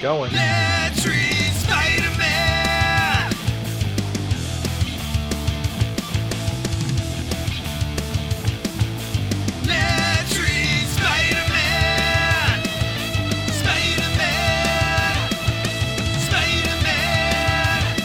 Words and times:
going. 0.00 0.32
Let's 0.32 1.04
read 1.04 1.52
Spider-Man. 1.54 3.32
Let's 9.66 10.38
read 10.38 10.86
Spider-Man. 10.86 12.62
Spider-Man. 13.50 15.14
Spider-Man. 16.28 17.96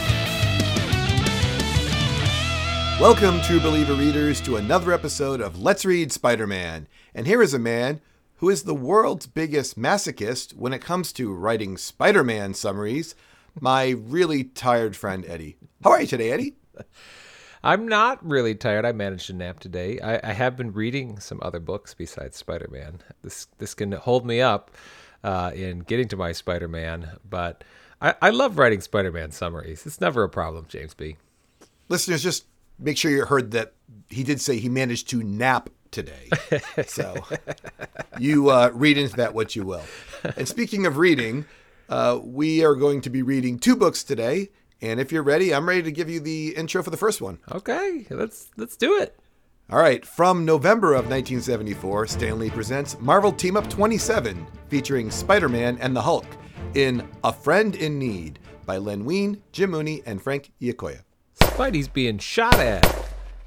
Welcome, 2.99 3.39
true 3.41 3.59
believer 3.59 3.93
readers, 3.93 4.41
to 4.41 4.55
another 4.55 4.91
episode 4.93 5.41
of 5.41 5.61
Let's 5.61 5.85
Read 5.85 6.11
Spider 6.11 6.47
Man. 6.47 6.87
And 7.13 7.27
here 7.27 7.43
is 7.43 7.53
a 7.53 7.59
man 7.59 8.01
who 8.43 8.49
is 8.49 8.63
the 8.63 8.75
world's 8.75 9.25
biggest 9.25 9.79
masochist 9.79 10.53
when 10.53 10.73
it 10.73 10.81
comes 10.81 11.13
to 11.13 11.33
writing 11.33 11.77
Spider 11.77 12.25
Man 12.25 12.53
summaries, 12.53 13.15
my 13.57 13.91
really 13.91 14.43
tired 14.43 14.97
friend 14.97 15.23
Eddie. 15.29 15.55
How 15.81 15.91
are 15.91 16.01
you 16.01 16.07
today, 16.07 16.29
Eddie? 16.29 16.55
I'm 17.63 17.87
not 17.87 18.21
really 18.21 18.53
tired. 18.53 18.83
I 18.83 18.91
managed 18.91 19.27
to 19.27 19.33
nap 19.33 19.61
today. 19.61 19.97
I, 20.01 20.31
I 20.31 20.33
have 20.33 20.57
been 20.57 20.73
reading 20.73 21.21
some 21.21 21.39
other 21.41 21.61
books 21.61 21.93
besides 21.93 22.35
Spider-Man. 22.35 22.99
This 23.21 23.47
this 23.59 23.73
can 23.73 23.93
hold 23.93 24.25
me 24.25 24.41
up 24.41 24.71
uh, 25.23 25.53
in 25.55 25.79
getting 25.79 26.09
to 26.09 26.17
my 26.17 26.33
Spider-Man, 26.33 27.19
but 27.23 27.63
I, 28.01 28.15
I 28.21 28.29
love 28.31 28.57
writing 28.57 28.81
Spider-Man 28.81 29.31
summaries. 29.31 29.85
It's 29.85 30.01
never 30.01 30.21
a 30.21 30.27
problem, 30.27 30.65
James 30.67 30.93
B. 30.93 31.15
Listeners, 31.87 32.21
just 32.21 32.43
make 32.77 32.97
sure 32.97 33.09
you 33.09 33.23
heard 33.23 33.51
that 33.51 33.71
he 34.09 34.21
did 34.21 34.41
say 34.41 34.57
he 34.57 34.67
managed 34.67 35.07
to 35.11 35.23
nap 35.23 35.69
today. 35.93 36.29
So 36.87 37.23
you 38.19 38.49
uh, 38.49 38.71
read 38.73 38.97
into 38.97 39.15
that 39.17 39.33
what 39.33 39.55
you 39.55 39.63
will. 39.63 39.83
And 40.37 40.47
speaking 40.47 40.85
of 40.85 40.97
reading, 40.97 41.45
uh, 41.89 42.19
we 42.23 42.63
are 42.63 42.75
going 42.75 43.01
to 43.01 43.09
be 43.09 43.21
reading 43.21 43.59
two 43.59 43.75
books 43.75 44.03
today. 44.03 44.49
And 44.81 44.99
if 44.99 45.11
you're 45.11 45.23
ready, 45.23 45.53
I'm 45.53 45.67
ready 45.67 45.83
to 45.83 45.91
give 45.91 46.09
you 46.09 46.19
the 46.19 46.55
intro 46.55 46.83
for 46.83 46.89
the 46.89 46.97
first 46.97 47.21
one. 47.21 47.39
Okay, 47.51 48.05
let's 48.09 48.49
let's 48.57 48.75
do 48.75 48.97
it. 48.99 49.17
All 49.69 49.79
right, 49.79 50.05
from 50.05 50.43
November 50.43 50.89
of 50.89 51.05
1974, 51.05 52.07
Stan 52.07 52.37
Lee 52.37 52.49
presents 52.49 52.99
Marvel 52.99 53.31
Team 53.31 53.55
Up 53.55 53.69
27, 53.69 54.45
featuring 54.67 55.09
Spider 55.09 55.47
Man 55.47 55.77
and 55.79 55.95
the 55.95 56.01
Hulk 56.01 56.25
in 56.75 57.07
A 57.23 57.31
Friend 57.31 57.73
in 57.75 57.97
Need 57.97 58.39
by 58.65 58.77
Len 58.77 59.05
Wein, 59.05 59.41
Jim 59.51 59.71
Mooney, 59.71 60.03
and 60.05 60.21
Frank 60.21 60.51
Giacoia. 60.61 61.03
Spidey's 61.39 61.87
being 61.87 62.17
shot 62.17 62.59
at. 62.59 62.85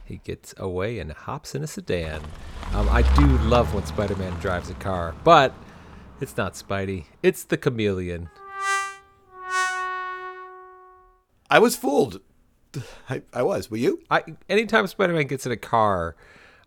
He 0.05 0.19
gets 0.19 0.55
away 0.57 0.99
and 1.01 1.13
hops 1.13 1.55
in 1.55 1.63
a 1.63 1.67
sedan. 1.67 2.23
Um, 2.73 2.89
I 2.91 3.03
do 3.17 3.27
love 3.49 3.73
when 3.75 3.87
Spider-Man 3.87 4.35
drives 4.41 4.71
a 4.71 4.75
car, 4.75 5.15
but 5.25 5.55
it's 6.21 6.37
not 6.37 6.55
Spidey. 6.55 7.05
It's 7.23 7.45
the 7.45 7.57
chameleon. 7.57 8.29
I 11.49 11.59
was 11.59 11.77
fooled. 11.77 12.21
I, 13.11 13.23
I 13.33 13.43
was. 13.43 13.71
Were 13.71 13.77
you? 13.77 14.01
I 14.11 14.25
anytime 14.49 14.87
Spider-Man 14.87 15.27
gets 15.27 15.47
in 15.47 15.53
a 15.53 15.57
car, 15.57 16.17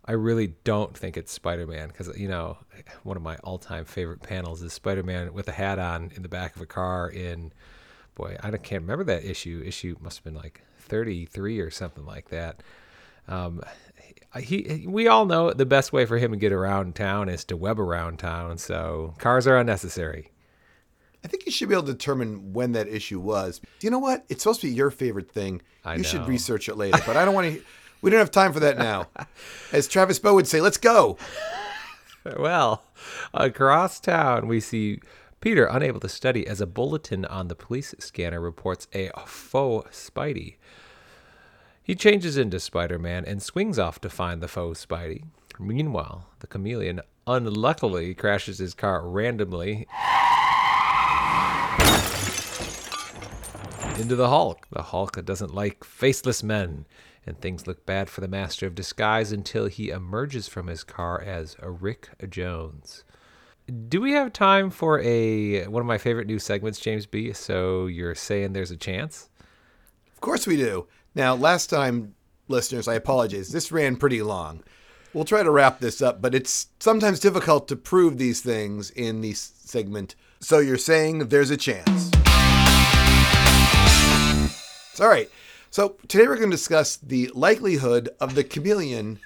I 0.04 0.12
really 0.12 0.54
don't 0.64 0.96
think 0.96 1.16
it's 1.16 1.32
Spider-Man 1.32 1.88
because 1.88 2.18
you 2.18 2.28
know 2.28 2.58
one 3.02 3.16
of 3.16 3.22
my 3.22 3.36
all-time 3.44 3.84
favorite 3.84 4.22
panels 4.22 4.62
is 4.62 4.72
Spider-Man 4.72 5.32
with 5.32 5.48
a 5.48 5.52
hat 5.52 5.78
on 5.78 6.10
in 6.14 6.22
the 6.22 6.28
back 6.28 6.56
of 6.56 6.62
a 6.62 6.66
car 6.66 7.08
in 7.08 7.52
boy 8.14 8.36
I 8.42 8.50
can't 8.50 8.82
remember 8.82 9.04
that 9.04 9.24
issue. 9.24 9.62
Issue 9.64 9.96
must 10.00 10.18
have 10.18 10.24
been 10.24 10.34
like 10.34 10.62
33 10.78 11.60
or 11.60 11.70
something 11.70 12.04
like 12.04 12.28
that. 12.30 12.62
Um, 13.28 13.62
he, 14.38 14.86
we 14.86 15.08
all 15.08 15.26
know 15.26 15.52
the 15.52 15.66
best 15.66 15.92
way 15.92 16.06
for 16.06 16.18
him 16.18 16.30
to 16.32 16.36
get 16.36 16.52
around 16.52 16.94
town 16.94 17.28
is 17.28 17.44
to 17.46 17.56
web 17.56 17.80
around 17.80 18.18
town. 18.18 18.58
So 18.58 19.14
cars 19.18 19.46
are 19.46 19.56
unnecessary. 19.56 20.30
I 21.24 21.28
think 21.28 21.44
you 21.44 21.52
should 21.52 21.68
be 21.68 21.74
able 21.74 21.86
to 21.86 21.92
determine 21.92 22.52
when 22.52 22.72
that 22.72 22.88
issue 22.88 23.20
was. 23.20 23.60
You 23.82 23.90
know 23.90 23.98
what? 23.98 24.24
It's 24.28 24.42
supposed 24.42 24.62
to 24.62 24.68
be 24.68 24.72
your 24.72 24.90
favorite 24.90 25.30
thing. 25.30 25.60
I 25.84 25.96
you 25.96 26.02
should 26.02 26.26
research 26.26 26.68
it 26.68 26.76
later, 26.76 26.98
but 27.06 27.16
I 27.16 27.24
don't 27.24 27.34
want 27.34 27.54
to. 27.54 27.62
We 28.02 28.10
don't 28.10 28.20
have 28.20 28.30
time 28.30 28.52
for 28.54 28.60
that 28.60 28.78
now. 28.78 29.08
As 29.72 29.86
Travis 29.86 30.18
Bow 30.18 30.34
would 30.34 30.46
say, 30.46 30.60
let's 30.60 30.78
go. 30.78 31.18
Well, 32.38 32.82
across 33.34 34.00
town, 34.00 34.46
we 34.46 34.60
see 34.60 35.00
Peter 35.40 35.64
unable 35.64 36.00
to 36.00 36.08
study 36.08 36.46
as 36.46 36.60
a 36.60 36.66
bulletin 36.66 37.24
on 37.24 37.48
the 37.48 37.54
police 37.54 37.94
scanner 37.98 38.40
reports 38.40 38.88
a 38.92 39.10
faux 39.26 40.10
Spidey. 40.10 40.56
He 41.90 41.96
changes 41.96 42.36
into 42.36 42.60
Spider 42.60 43.00
Man 43.00 43.24
and 43.24 43.42
swings 43.42 43.76
off 43.76 44.00
to 44.02 44.08
find 44.08 44.40
the 44.40 44.46
foe 44.46 44.74
Spidey. 44.74 45.24
Meanwhile, 45.58 46.28
the 46.38 46.46
chameleon 46.46 47.00
unluckily 47.26 48.14
crashes 48.14 48.58
his 48.58 48.74
car 48.74 49.08
randomly 49.08 49.88
into 53.98 54.14
the 54.14 54.28
Hulk. 54.28 54.68
The 54.70 54.84
Hulk 54.84 55.24
doesn't 55.24 55.52
like 55.52 55.82
faceless 55.82 56.44
men, 56.44 56.86
and 57.26 57.40
things 57.40 57.66
look 57.66 57.84
bad 57.86 58.08
for 58.08 58.20
the 58.20 58.28
Master 58.28 58.68
of 58.68 58.76
Disguise 58.76 59.32
until 59.32 59.66
he 59.66 59.90
emerges 59.90 60.46
from 60.46 60.68
his 60.68 60.84
car 60.84 61.20
as 61.20 61.56
Rick 61.60 62.10
Jones. 62.28 63.02
Do 63.88 64.00
we 64.00 64.12
have 64.12 64.32
time 64.32 64.70
for 64.70 65.00
a 65.00 65.66
one 65.66 65.80
of 65.80 65.88
my 65.88 65.98
favorite 65.98 66.28
new 66.28 66.38
segments, 66.38 66.78
James 66.78 67.06
B? 67.06 67.32
So 67.32 67.86
you're 67.86 68.14
saying 68.14 68.52
there's 68.52 68.70
a 68.70 68.76
chance? 68.76 69.28
Of 70.12 70.20
course 70.20 70.46
we 70.46 70.56
do. 70.56 70.86
Now, 71.14 71.34
last 71.34 71.68
time, 71.70 72.14
listeners, 72.46 72.86
I 72.86 72.94
apologize. 72.94 73.50
This 73.50 73.72
ran 73.72 73.96
pretty 73.96 74.22
long. 74.22 74.62
We'll 75.12 75.24
try 75.24 75.42
to 75.42 75.50
wrap 75.50 75.80
this 75.80 76.00
up, 76.00 76.22
but 76.22 76.36
it's 76.36 76.68
sometimes 76.78 77.18
difficult 77.18 77.66
to 77.68 77.76
prove 77.76 78.16
these 78.16 78.40
things 78.42 78.90
in 78.90 79.20
the 79.20 79.32
segment. 79.32 80.14
So 80.38 80.60
you're 80.60 80.78
saying 80.78 81.28
there's 81.28 81.50
a 81.50 81.56
chance. 81.56 82.10
All 85.00 85.08
right. 85.08 85.28
So 85.70 85.96
today 86.06 86.28
we're 86.28 86.36
going 86.36 86.50
to 86.50 86.56
discuss 86.56 86.96
the 86.96 87.30
likelihood 87.34 88.10
of 88.20 88.34
the 88.34 88.44
chameleon 88.44 89.18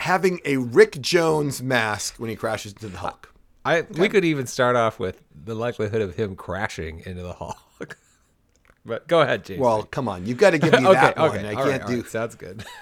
having 0.00 0.40
a 0.44 0.56
Rick 0.56 1.00
Jones 1.00 1.62
mask 1.62 2.16
when 2.16 2.30
he 2.30 2.36
crashes 2.36 2.72
into 2.72 2.88
the 2.88 2.98
Hulk. 2.98 3.32
I 3.64 3.82
we 3.82 4.08
could 4.08 4.24
even 4.24 4.46
start 4.46 4.76
off 4.76 4.98
with 4.98 5.22
the 5.34 5.54
likelihood 5.54 6.00
of 6.00 6.14
him 6.16 6.36
crashing 6.36 7.02
into 7.04 7.22
the 7.22 7.32
Hulk. 7.32 7.58
But 8.86 9.08
go 9.08 9.20
ahead, 9.20 9.44
James. 9.44 9.60
Well, 9.60 9.82
come 9.82 10.08
on. 10.08 10.26
You've 10.26 10.38
got 10.38 10.50
to 10.50 10.58
give 10.58 10.72
me 10.72 10.78
okay, 10.86 10.92
that 10.92 11.16
one. 11.18 11.30
okay, 11.30 11.48
I 11.48 11.54
all 11.54 11.64
can't 11.64 11.82
right, 11.82 11.90
do 11.90 11.96
right, 12.02 12.10
sounds 12.10 12.34
good. 12.34 12.64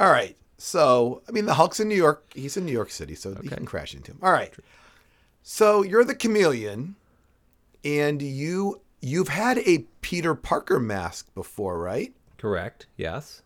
All 0.00 0.10
right. 0.10 0.36
So, 0.58 1.22
I 1.28 1.32
mean, 1.32 1.44
the 1.44 1.54
Hulk's 1.54 1.80
in 1.80 1.88
New 1.88 1.96
York. 1.96 2.24
He's 2.34 2.56
in 2.56 2.64
New 2.64 2.72
York 2.72 2.90
City, 2.90 3.16
so 3.16 3.36
you 3.42 3.50
can 3.50 3.66
crash 3.66 3.94
into 3.94 4.12
him. 4.12 4.18
All 4.22 4.30
right. 4.30 4.52
So 5.42 5.82
you're 5.82 6.04
the 6.04 6.14
chameleon, 6.14 6.94
and 7.84 8.22
you 8.22 8.80
you've 9.00 9.28
had 9.28 9.58
a 9.58 9.86
Peter 10.02 10.34
Parker 10.34 10.78
mask 10.78 11.32
before, 11.34 11.80
right? 11.80 12.12
Correct. 12.38 12.86
Yes. 12.96 13.42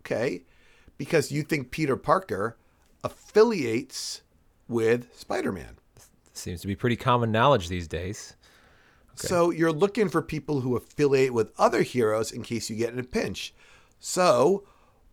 Okay, 0.00 0.42
because 0.98 1.30
you 1.30 1.42
think 1.42 1.70
Peter 1.70 1.96
Parker 1.96 2.56
affiliates 3.02 4.22
with 4.68 5.16
Spider-Man. 5.16 5.76
Seems 6.32 6.60
to 6.62 6.66
be 6.66 6.74
pretty 6.74 6.96
common 6.96 7.30
knowledge 7.30 7.68
these 7.68 7.86
days. 7.86 8.34
So 9.16 9.50
you're 9.50 9.72
looking 9.72 10.08
for 10.08 10.22
people 10.22 10.60
who 10.60 10.76
affiliate 10.76 11.32
with 11.32 11.52
other 11.58 11.82
heroes 11.82 12.32
in 12.32 12.42
case 12.42 12.68
you 12.68 12.76
get 12.76 12.92
in 12.92 12.98
a 12.98 13.04
pinch. 13.04 13.54
So 14.00 14.64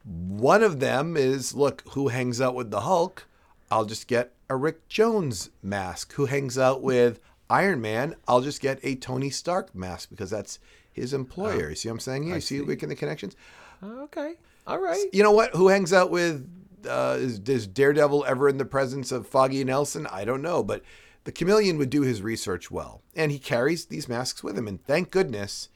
one 0.03 0.63
of 0.63 0.79
them 0.79 1.16
is 1.16 1.53
look, 1.53 1.84
who 1.91 2.07
hangs 2.07 2.41
out 2.41 2.56
with 2.56 2.72
the 2.72 2.81
Hulk? 2.81 3.28
I'll 3.69 3.85
just 3.85 4.07
get 4.07 4.34
a 4.50 4.56
Rick 4.56 4.88
Jones 4.89 5.50
mask. 5.62 6.13
Who 6.13 6.25
hangs 6.25 6.57
out 6.57 6.81
with 6.81 7.19
Iron 7.50 7.81
Man? 7.81 8.16
I'll 8.28 8.41
just 8.41 8.62
get 8.62 8.79
a 8.84 8.95
Tony 8.95 9.29
Stark 9.29 9.73
mask 9.73 10.09
because 10.09 10.29
that's 10.29 10.59
his 10.91 11.13
employer. 11.13 11.69
You 11.69 11.75
see 11.75 11.89
what 11.89 11.94
I'm 11.94 12.00
saying 12.00 12.23
here? 12.23 12.35
You 12.35 12.41
see, 12.41 12.62
making 12.62 12.89
the 12.89 12.95
connections? 12.95 13.35
Okay. 13.83 14.35
All 14.68 14.79
right. 14.79 15.06
You 15.13 15.23
know 15.23 15.31
what? 15.31 15.56
Who 15.56 15.69
hangs 15.69 15.94
out 15.94 16.12
with 16.12 16.47
uh, 16.88 17.18
is, 17.19 17.39
is 17.39 17.68
Daredevil 17.68 18.25
ever 18.28 18.50
in 18.50 18.57
the 18.57 18.66
presence 18.66 19.12
of 19.12 19.28
Foggy 19.28 19.63
Nelson? 19.63 20.07
I 20.07 20.25
don't 20.25 20.41
know, 20.41 20.63
but 20.63 20.83
the 21.23 21.31
chameleon 21.31 21.77
would 21.77 21.89
do 21.89 22.01
his 22.01 22.21
research 22.21 22.71
well, 22.71 23.01
and 23.15 23.31
he 23.31 23.39
carries 23.39 23.85
these 23.85 24.07
masks 24.09 24.44
with 24.44 24.57
him. 24.57 24.68
And 24.68 24.83
thank 24.85 25.12
goodness, 25.12 25.69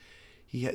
he. 0.45 0.65
Ha- 0.65 0.71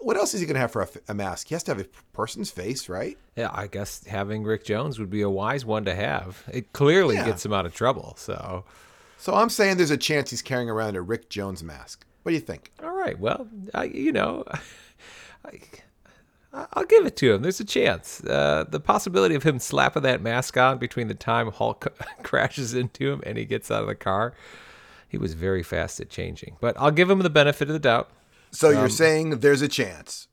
what 0.00 0.16
else 0.16 0.34
is 0.34 0.40
he 0.40 0.46
going 0.46 0.54
to 0.54 0.60
have 0.60 0.72
for 0.72 0.82
a, 0.82 0.86
f- 0.86 0.96
a 1.08 1.14
mask? 1.14 1.48
He 1.48 1.54
has 1.54 1.62
to 1.64 1.70
have 1.74 1.80
a 1.80 1.88
person's 2.12 2.50
face, 2.50 2.88
right? 2.88 3.18
Yeah, 3.36 3.50
I 3.52 3.66
guess 3.66 4.04
having 4.06 4.42
Rick 4.44 4.64
Jones 4.64 4.98
would 4.98 5.10
be 5.10 5.22
a 5.22 5.30
wise 5.30 5.64
one 5.64 5.84
to 5.86 5.94
have. 5.94 6.42
It 6.52 6.72
clearly 6.72 7.16
Yeah. 7.16 7.26
gets 7.26 7.44
him 7.44 7.52
out 7.52 7.66
of 7.66 7.74
trouble. 7.74 8.14
So, 8.18 8.64
So 9.18 9.34
I'm 9.34 9.50
saying 9.50 9.76
there's 9.76 9.90
a 9.90 9.96
chance 9.96 10.30
he's 10.30 10.42
carrying 10.42 10.70
around 10.70 10.96
a 10.96 11.02
Rick 11.02 11.28
Jones 11.30 11.62
mask. 11.62 12.04
What 12.22 12.30
do 12.30 12.34
you 12.34 12.40
think? 12.40 12.70
all 12.82 12.94
right. 12.94 13.18
Well, 13.18 13.48
I, 13.74 13.84
you 13.84 14.12
know, 14.12 14.44
I, 15.44 15.60
I'll 16.54 16.84
give 16.84 17.04
it 17.04 17.16
to 17.16 17.34
him. 17.34 17.42
There's 17.42 17.58
a 17.58 17.64
chance. 17.64 18.22
Uh, 18.22 18.64
the 18.68 18.78
possibility 18.78 19.34
of 19.34 19.42
him 19.42 19.58
slapping 19.58 20.04
that 20.04 20.22
mask 20.22 20.56
on 20.56 20.78
between 20.78 21.08
the 21.08 21.14
time 21.14 21.50
Hulk 21.50 21.92
crashes 22.22 22.74
into 22.74 23.10
him 23.10 23.22
and 23.26 23.36
he 23.36 23.44
gets 23.44 23.70
out 23.70 23.82
of 23.82 23.88
the 23.88 23.96
car, 23.96 24.34
he 25.08 25.18
was 25.18 25.34
very 25.34 25.64
fast 25.64 25.98
at 25.98 26.10
changing. 26.10 26.56
But 26.60 26.76
I'll 26.78 26.92
give 26.92 27.10
him 27.10 27.18
the 27.20 27.30
benefit 27.30 27.68
of 27.68 27.72
the 27.72 27.80
doubt. 27.80 28.08
So 28.52 28.70
you're 28.70 28.88
saying 28.88 29.40
there's 29.40 29.62
a 29.62 29.68
chance. 29.68 30.28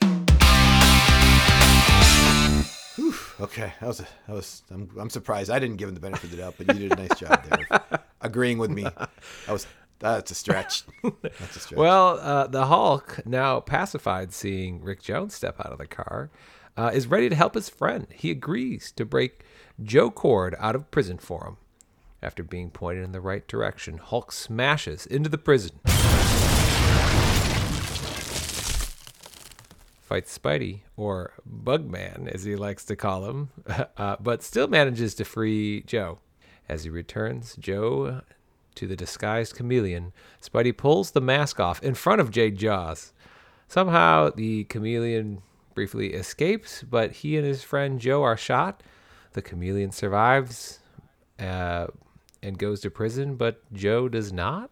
Whew, 2.95 3.15
okay, 3.39 3.73
that 3.79 3.87
was 3.87 4.01
a, 4.01 4.07
that 4.27 4.35
was. 4.35 4.61
I'm, 4.69 4.89
I'm 4.99 5.09
surprised 5.09 5.49
I 5.49 5.57
didn't 5.57 5.77
give 5.77 5.89
him 5.89 5.95
the 5.95 6.01
benefit 6.01 6.25
of 6.25 6.31
the 6.31 6.37
doubt, 6.37 6.55
but 6.57 6.67
you 6.67 6.87
did 6.87 6.99
a 6.99 7.07
nice 7.07 7.19
job 7.19 7.43
there, 7.43 7.79
agreeing 8.21 8.59
with 8.59 8.69
me. 8.69 8.85
I 9.47 9.51
was 9.53 9.65
That's 10.01 10.31
a 10.31 10.35
stretch. 10.35 10.83
That's 11.21 11.55
a 11.55 11.59
stretch. 11.59 11.77
Well, 11.77 12.19
uh, 12.19 12.47
the 12.47 12.65
Hulk, 12.65 13.21
now 13.25 13.59
pacified 13.59 14.33
seeing 14.33 14.81
Rick 14.81 15.03
Jones 15.03 15.35
step 15.35 15.59
out 15.59 15.71
of 15.71 15.77
the 15.77 15.85
car, 15.85 16.31
uh, 16.75 16.89
is 16.91 17.05
ready 17.05 17.29
to 17.29 17.35
help 17.35 17.53
his 17.53 17.69
friend. 17.69 18.07
He 18.09 18.31
agrees 18.31 18.91
to 18.93 19.05
break 19.05 19.45
Joe 19.81 20.09
Cord 20.09 20.55
out 20.59 20.75
of 20.75 20.89
prison 20.89 21.19
for 21.19 21.45
him. 21.45 21.57
After 22.23 22.43
being 22.43 22.71
pointed 22.71 23.03
in 23.03 23.11
the 23.11 23.21
right 23.21 23.47
direction, 23.47 23.99
Hulk 23.99 24.31
smashes 24.31 25.05
into 25.05 25.29
the 25.29 25.37
prison. 25.37 25.79
Fights 30.01 30.37
Spidey, 30.37 30.81
or 30.97 31.33
Bugman 31.47 32.27
as 32.27 32.43
he 32.43 32.55
likes 32.55 32.83
to 32.85 32.95
call 32.95 33.29
him, 33.29 33.49
uh, 33.97 34.15
but 34.19 34.41
still 34.43 34.67
manages 34.67 35.13
to 35.15 35.25
free 35.25 35.83
Joe. 35.83 36.19
As 36.67 36.83
he 36.85 36.89
returns 36.89 37.55
Joe 37.57 38.21
to 38.75 38.87
the 38.87 38.95
disguised 38.95 39.55
chameleon, 39.55 40.13
Spidey 40.41 40.75
pulls 40.75 41.11
the 41.11 41.21
mask 41.21 41.59
off 41.59 41.81
in 41.83 41.93
front 41.93 42.21
of 42.21 42.31
Jade 42.31 42.57
Jaws. 42.57 43.13
Somehow, 43.67 44.29
the 44.29 44.65
chameleon 44.65 45.41
briefly 45.73 46.13
escapes, 46.13 46.83
but 46.83 47.11
he 47.11 47.37
and 47.37 47.45
his 47.45 47.63
friend 47.63 47.99
Joe 47.99 48.23
are 48.23 48.37
shot. 48.37 48.83
The 49.33 49.41
chameleon 49.41 49.91
survives 49.91 50.79
uh, 51.39 51.87
and 52.43 52.57
goes 52.57 52.81
to 52.81 52.91
prison, 52.91 53.35
but 53.35 53.61
Joe 53.73 54.09
does 54.09 54.33
not. 54.33 54.71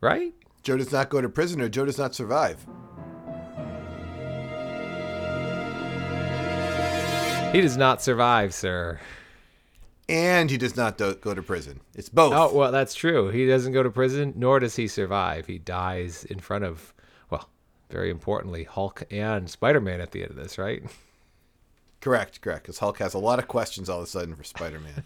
Right? 0.00 0.32
Joe 0.62 0.76
does 0.76 0.92
not 0.92 1.08
go 1.08 1.20
to 1.20 1.28
prison 1.28 1.60
or 1.60 1.68
Joe 1.68 1.86
does 1.86 1.98
not 1.98 2.14
survive. 2.14 2.64
He 7.52 7.62
does 7.62 7.78
not 7.78 8.02
survive, 8.02 8.52
sir. 8.52 9.00
And 10.08 10.50
he 10.50 10.56
does 10.56 10.76
not 10.76 10.96
do- 10.96 11.14
go 11.14 11.34
to 11.34 11.42
prison. 11.42 11.80
It's 11.94 12.08
both. 12.08 12.32
Oh, 12.32 12.54
well, 12.54 12.72
that's 12.72 12.94
true. 12.94 13.28
He 13.28 13.46
doesn't 13.46 13.72
go 13.72 13.82
to 13.82 13.90
prison, 13.90 14.32
nor 14.36 14.58
does 14.58 14.76
he 14.76 14.88
survive. 14.88 15.46
He 15.46 15.58
dies 15.58 16.24
in 16.24 16.38
front 16.40 16.64
of, 16.64 16.94
well, 17.28 17.48
very 17.90 18.10
importantly, 18.10 18.64
Hulk 18.64 19.02
and 19.10 19.50
Spider 19.50 19.80
Man 19.80 20.00
at 20.00 20.12
the 20.12 20.22
end 20.22 20.30
of 20.30 20.36
this, 20.36 20.56
right? 20.56 20.82
Correct, 22.00 22.40
correct. 22.40 22.62
Because 22.62 22.78
Hulk 22.78 22.98
has 22.98 23.14
a 23.14 23.18
lot 23.18 23.38
of 23.38 23.48
questions 23.48 23.88
all 23.90 23.98
of 23.98 24.04
a 24.04 24.06
sudden 24.06 24.34
for 24.34 24.44
Spider 24.44 24.80
Man. 24.80 25.04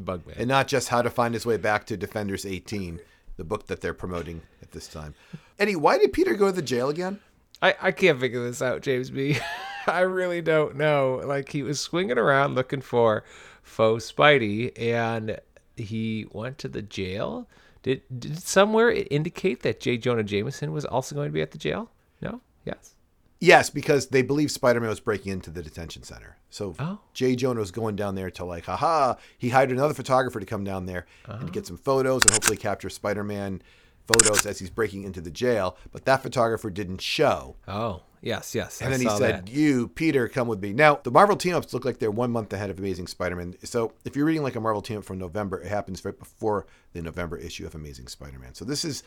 Bugman. 0.00 0.36
and 0.36 0.48
not 0.48 0.66
just 0.66 0.88
how 0.88 1.02
to 1.02 1.10
find 1.10 1.34
his 1.34 1.46
way 1.46 1.56
back 1.56 1.86
to 1.86 1.96
Defenders 1.96 2.44
18, 2.44 2.98
the 3.36 3.44
book 3.44 3.66
that 3.68 3.80
they're 3.80 3.94
promoting 3.94 4.42
at 4.60 4.72
this 4.72 4.88
time. 4.88 5.14
Eddie, 5.58 5.76
why 5.76 5.98
did 5.98 6.12
Peter 6.12 6.34
go 6.34 6.46
to 6.46 6.52
the 6.52 6.62
jail 6.62 6.88
again? 6.88 7.20
I, 7.62 7.74
I 7.80 7.92
can't 7.92 8.18
figure 8.18 8.42
this 8.42 8.60
out, 8.62 8.80
James 8.82 9.10
B. 9.10 9.38
I 9.86 10.00
really 10.00 10.42
don't 10.42 10.74
know. 10.76 11.22
Like 11.24 11.50
he 11.50 11.62
was 11.62 11.80
swinging 11.80 12.18
around 12.18 12.54
looking 12.56 12.80
for 12.80 13.22
faux 13.68 14.10
Spidey, 14.10 14.72
and 14.78 15.38
he 15.76 16.26
went 16.32 16.58
to 16.58 16.68
the 16.68 16.82
jail. 16.82 17.48
Did 17.82 18.02
did 18.18 18.42
somewhere 18.42 18.90
it 18.90 19.08
indicate 19.10 19.62
that 19.62 19.80
J. 19.80 19.96
Jonah 19.98 20.24
Jameson 20.24 20.72
was 20.72 20.84
also 20.84 21.14
going 21.14 21.28
to 21.28 21.32
be 21.32 21.42
at 21.42 21.52
the 21.52 21.58
jail? 21.58 21.90
No. 22.20 22.40
Yes. 22.64 22.94
Yes, 23.40 23.70
because 23.70 24.08
they 24.08 24.22
believe 24.22 24.50
Spider 24.50 24.80
Man 24.80 24.88
was 24.88 24.98
breaking 24.98 25.32
into 25.32 25.50
the 25.50 25.62
detention 25.62 26.02
center. 26.02 26.38
So 26.50 26.74
Oh. 26.78 26.98
Jay 27.14 27.36
Jonah 27.36 27.60
was 27.60 27.70
going 27.70 27.94
down 27.94 28.16
there 28.16 28.30
to 28.32 28.44
like, 28.44 28.64
haha. 28.64 29.14
He 29.36 29.50
hired 29.50 29.70
another 29.70 29.94
photographer 29.94 30.40
to 30.40 30.46
come 30.46 30.64
down 30.64 30.86
there 30.86 31.06
and 31.24 31.40
to 31.40 31.44
uh-huh. 31.44 31.52
get 31.52 31.66
some 31.66 31.76
photos 31.76 32.22
and 32.22 32.32
hopefully 32.32 32.56
capture 32.56 32.90
Spider 32.90 33.22
Man 33.22 33.62
photos 34.08 34.46
as 34.46 34.58
he's 34.58 34.70
breaking 34.70 35.04
into 35.04 35.20
the 35.20 35.30
jail. 35.30 35.76
But 35.92 36.04
that 36.06 36.22
photographer 36.22 36.70
didn't 36.70 37.00
show. 37.00 37.56
Oh, 37.68 38.02
yes, 38.20 38.54
yes. 38.54 38.80
And 38.80 38.88
I 38.88 38.96
then 38.96 39.00
he 39.06 39.16
said, 39.16 39.46
that. 39.46 39.52
"You, 39.52 39.88
Peter, 39.88 40.26
come 40.28 40.48
with 40.48 40.60
me." 40.60 40.72
Now, 40.72 40.96
the 41.02 41.10
Marvel 41.10 41.36
team 41.36 41.54
ups 41.54 41.72
look 41.72 41.84
like 41.84 41.98
they're 41.98 42.10
one 42.10 42.32
month 42.32 42.52
ahead 42.52 42.70
of 42.70 42.78
Amazing 42.78 43.06
Spider-Man. 43.06 43.54
So, 43.64 43.92
if 44.04 44.16
you're 44.16 44.26
reading 44.26 44.42
like 44.42 44.56
a 44.56 44.60
Marvel 44.60 44.82
team 44.82 44.98
up 44.98 45.04
from 45.04 45.18
November, 45.18 45.60
it 45.60 45.68
happens 45.68 46.04
right 46.04 46.18
before 46.18 46.66
the 46.92 47.02
November 47.02 47.36
issue 47.36 47.66
of 47.66 47.74
Amazing 47.74 48.08
Spider-Man. 48.08 48.54
So, 48.54 48.64
this 48.64 48.84
is 48.84 49.02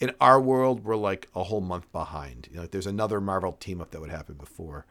in 0.00 0.12
our 0.20 0.40
world, 0.40 0.84
we're 0.84 0.96
like 0.96 1.28
a 1.34 1.44
whole 1.44 1.60
month 1.60 1.90
behind. 1.92 2.48
You 2.50 2.56
know, 2.56 2.62
like 2.62 2.70
there's 2.70 2.86
another 2.86 3.20
Marvel 3.20 3.52
team 3.52 3.80
up 3.80 3.90
that 3.92 4.00
would 4.00 4.10
happen 4.10 4.34
before. 4.34 4.86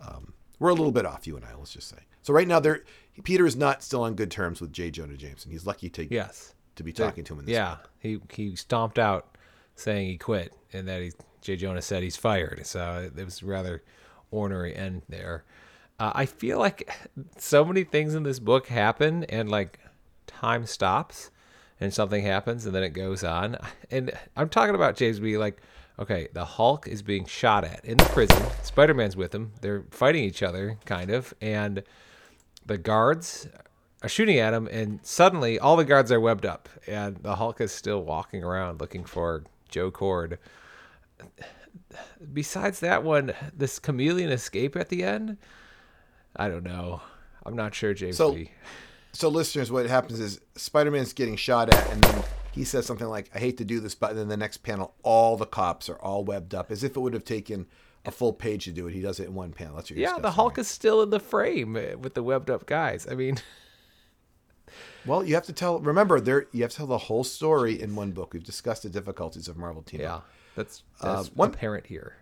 Um, 0.00 0.32
we're 0.58 0.70
a 0.70 0.74
little 0.74 0.92
bit 0.92 1.04
off, 1.04 1.26
you 1.26 1.36
and 1.36 1.44
I. 1.44 1.54
Let's 1.56 1.72
just 1.72 1.88
say. 1.88 1.98
So, 2.22 2.32
right 2.32 2.46
now, 2.46 2.60
there, 2.60 2.84
Peter 3.24 3.44
is 3.46 3.56
not 3.56 3.82
still 3.82 4.02
on 4.04 4.14
good 4.14 4.30
terms 4.30 4.60
with 4.60 4.72
J. 4.72 4.90
Jonah 4.90 5.16
Jameson. 5.16 5.50
He's 5.50 5.66
lucky 5.66 5.90
to 5.90 6.12
Yes. 6.12 6.54
To 6.76 6.82
be 6.82 6.92
talking 6.92 7.24
to 7.24 7.34
him 7.34 7.40
in 7.40 7.46
this. 7.46 7.54
Yeah, 7.54 7.76
he 7.98 8.20
he 8.30 8.56
stomped 8.56 8.98
out 8.98 9.36
saying 9.74 10.08
he 10.08 10.18
quit 10.18 10.52
and 10.72 10.88
that 10.88 11.02
he 11.02 11.12
Jay 11.40 11.56
Jonah 11.56 11.82
said 11.82 12.02
he's 12.02 12.16
fired. 12.16 12.66
So 12.66 13.10
it 13.14 13.24
was 13.24 13.42
rather 13.42 13.82
ornery 14.30 14.74
end 14.74 15.02
there. 15.08 15.44
Uh, 15.98 16.12
I 16.14 16.26
feel 16.26 16.58
like 16.58 16.90
so 17.36 17.64
many 17.64 17.84
things 17.84 18.14
in 18.14 18.22
this 18.22 18.38
book 18.38 18.68
happen 18.68 19.24
and 19.24 19.50
like 19.50 19.78
time 20.26 20.66
stops 20.66 21.30
and 21.80 21.92
something 21.92 22.24
happens 22.24 22.64
and 22.64 22.74
then 22.74 22.82
it 22.82 22.90
goes 22.90 23.22
on. 23.24 23.56
And 23.90 24.12
I'm 24.36 24.48
talking 24.48 24.74
about 24.74 24.96
James 24.96 25.20
B. 25.20 25.36
Like, 25.36 25.60
okay, 25.98 26.28
the 26.32 26.44
Hulk 26.44 26.88
is 26.88 27.02
being 27.02 27.26
shot 27.26 27.64
at 27.64 27.84
in 27.84 27.98
the 27.98 28.04
prison. 28.04 28.42
Spider 28.62 28.94
Man's 28.94 29.16
with 29.16 29.34
him. 29.34 29.52
They're 29.60 29.84
fighting 29.90 30.24
each 30.24 30.42
other, 30.42 30.78
kind 30.86 31.10
of, 31.10 31.34
and 31.42 31.82
the 32.64 32.78
guards 32.78 33.48
are 34.02 34.08
shooting 34.08 34.38
at 34.38 34.52
him, 34.54 34.66
and 34.70 35.00
suddenly 35.02 35.58
all 35.58 35.76
the 35.76 35.84
guards 35.84 36.10
are 36.12 36.20
webbed 36.20 36.44
up, 36.46 36.68
and 36.86 37.16
the 37.18 37.36
Hulk 37.36 37.60
is 37.60 37.72
still 37.72 38.02
walking 38.02 38.42
around 38.42 38.80
looking 38.80 39.04
for 39.04 39.44
Joe 39.68 39.90
Cord. 39.90 40.38
Besides 42.32 42.80
that 42.80 43.02
one, 43.04 43.32
this 43.56 43.78
chameleon 43.78 44.30
escape 44.30 44.76
at 44.76 44.88
the 44.88 45.02
end, 45.04 45.36
I 46.36 46.48
don't 46.48 46.64
know. 46.64 47.00
I'm 47.44 47.56
not 47.56 47.74
sure, 47.74 47.94
James 47.94 48.16
So- 48.16 48.36
So, 49.14 49.28
listeners, 49.28 49.70
what 49.70 49.86
happens 49.86 50.20
is 50.20 50.40
Spider 50.56 50.90
Man's 50.90 51.12
getting 51.12 51.36
shot 51.36 51.72
at, 51.74 51.90
and 51.92 52.02
then 52.02 52.24
he 52.52 52.64
says 52.64 52.86
something 52.86 53.06
like, 53.08 53.30
I 53.34 53.38
hate 53.38 53.58
to 53.58 53.64
do 53.64 53.78
this, 53.78 53.94
but 53.94 54.14
then 54.16 54.28
the 54.28 54.36
next 54.38 54.58
panel, 54.58 54.94
all 55.02 55.36
the 55.36 55.44
cops 55.46 55.88
are 55.90 55.96
all 56.00 56.24
webbed 56.24 56.54
up, 56.54 56.70
as 56.70 56.82
if 56.82 56.96
it 56.96 57.00
would 57.00 57.12
have 57.12 57.24
taken 57.24 57.66
a 58.06 58.10
full 58.10 58.32
page 58.32 58.64
to 58.64 58.72
do 58.72 58.86
it. 58.88 58.94
He 58.94 59.00
does 59.02 59.20
it 59.20 59.26
in 59.28 59.34
one 59.34 59.52
panel. 59.52 59.76
That's 59.76 59.90
what 59.90 59.98
you're 59.98 60.08
Yeah, 60.10 60.18
the 60.18 60.30
Hulk 60.32 60.52
right? 60.56 60.60
is 60.62 60.68
still 60.68 61.02
in 61.02 61.10
the 61.10 61.20
frame 61.20 61.76
uh, 61.76 61.98
with 61.98 62.14
the 62.14 62.22
webbed 62.22 62.48
up 62.50 62.64
guys. 62.66 63.06
I 63.08 63.14
mean, 63.14 63.36
Well, 65.06 65.24
you 65.24 65.34
have 65.34 65.44
to 65.46 65.52
tell, 65.52 65.80
remember, 65.80 66.20
there 66.20 66.46
you 66.52 66.62
have 66.62 66.70
to 66.72 66.76
tell 66.78 66.86
the 66.86 66.98
whole 66.98 67.24
story 67.24 67.80
in 67.80 67.94
one 67.94 68.12
book. 68.12 68.32
We've 68.32 68.44
discussed 68.44 68.82
the 68.84 68.88
difficulties 68.88 69.48
of 69.48 69.56
Marvel 69.56 69.82
Team 69.82 70.00
yeah, 70.00 70.16
Up. 70.16 70.28
that's, 70.54 70.82
Uh, 71.00 71.24
one- 71.34 71.52
parent 71.52 71.86
here. 71.86 72.16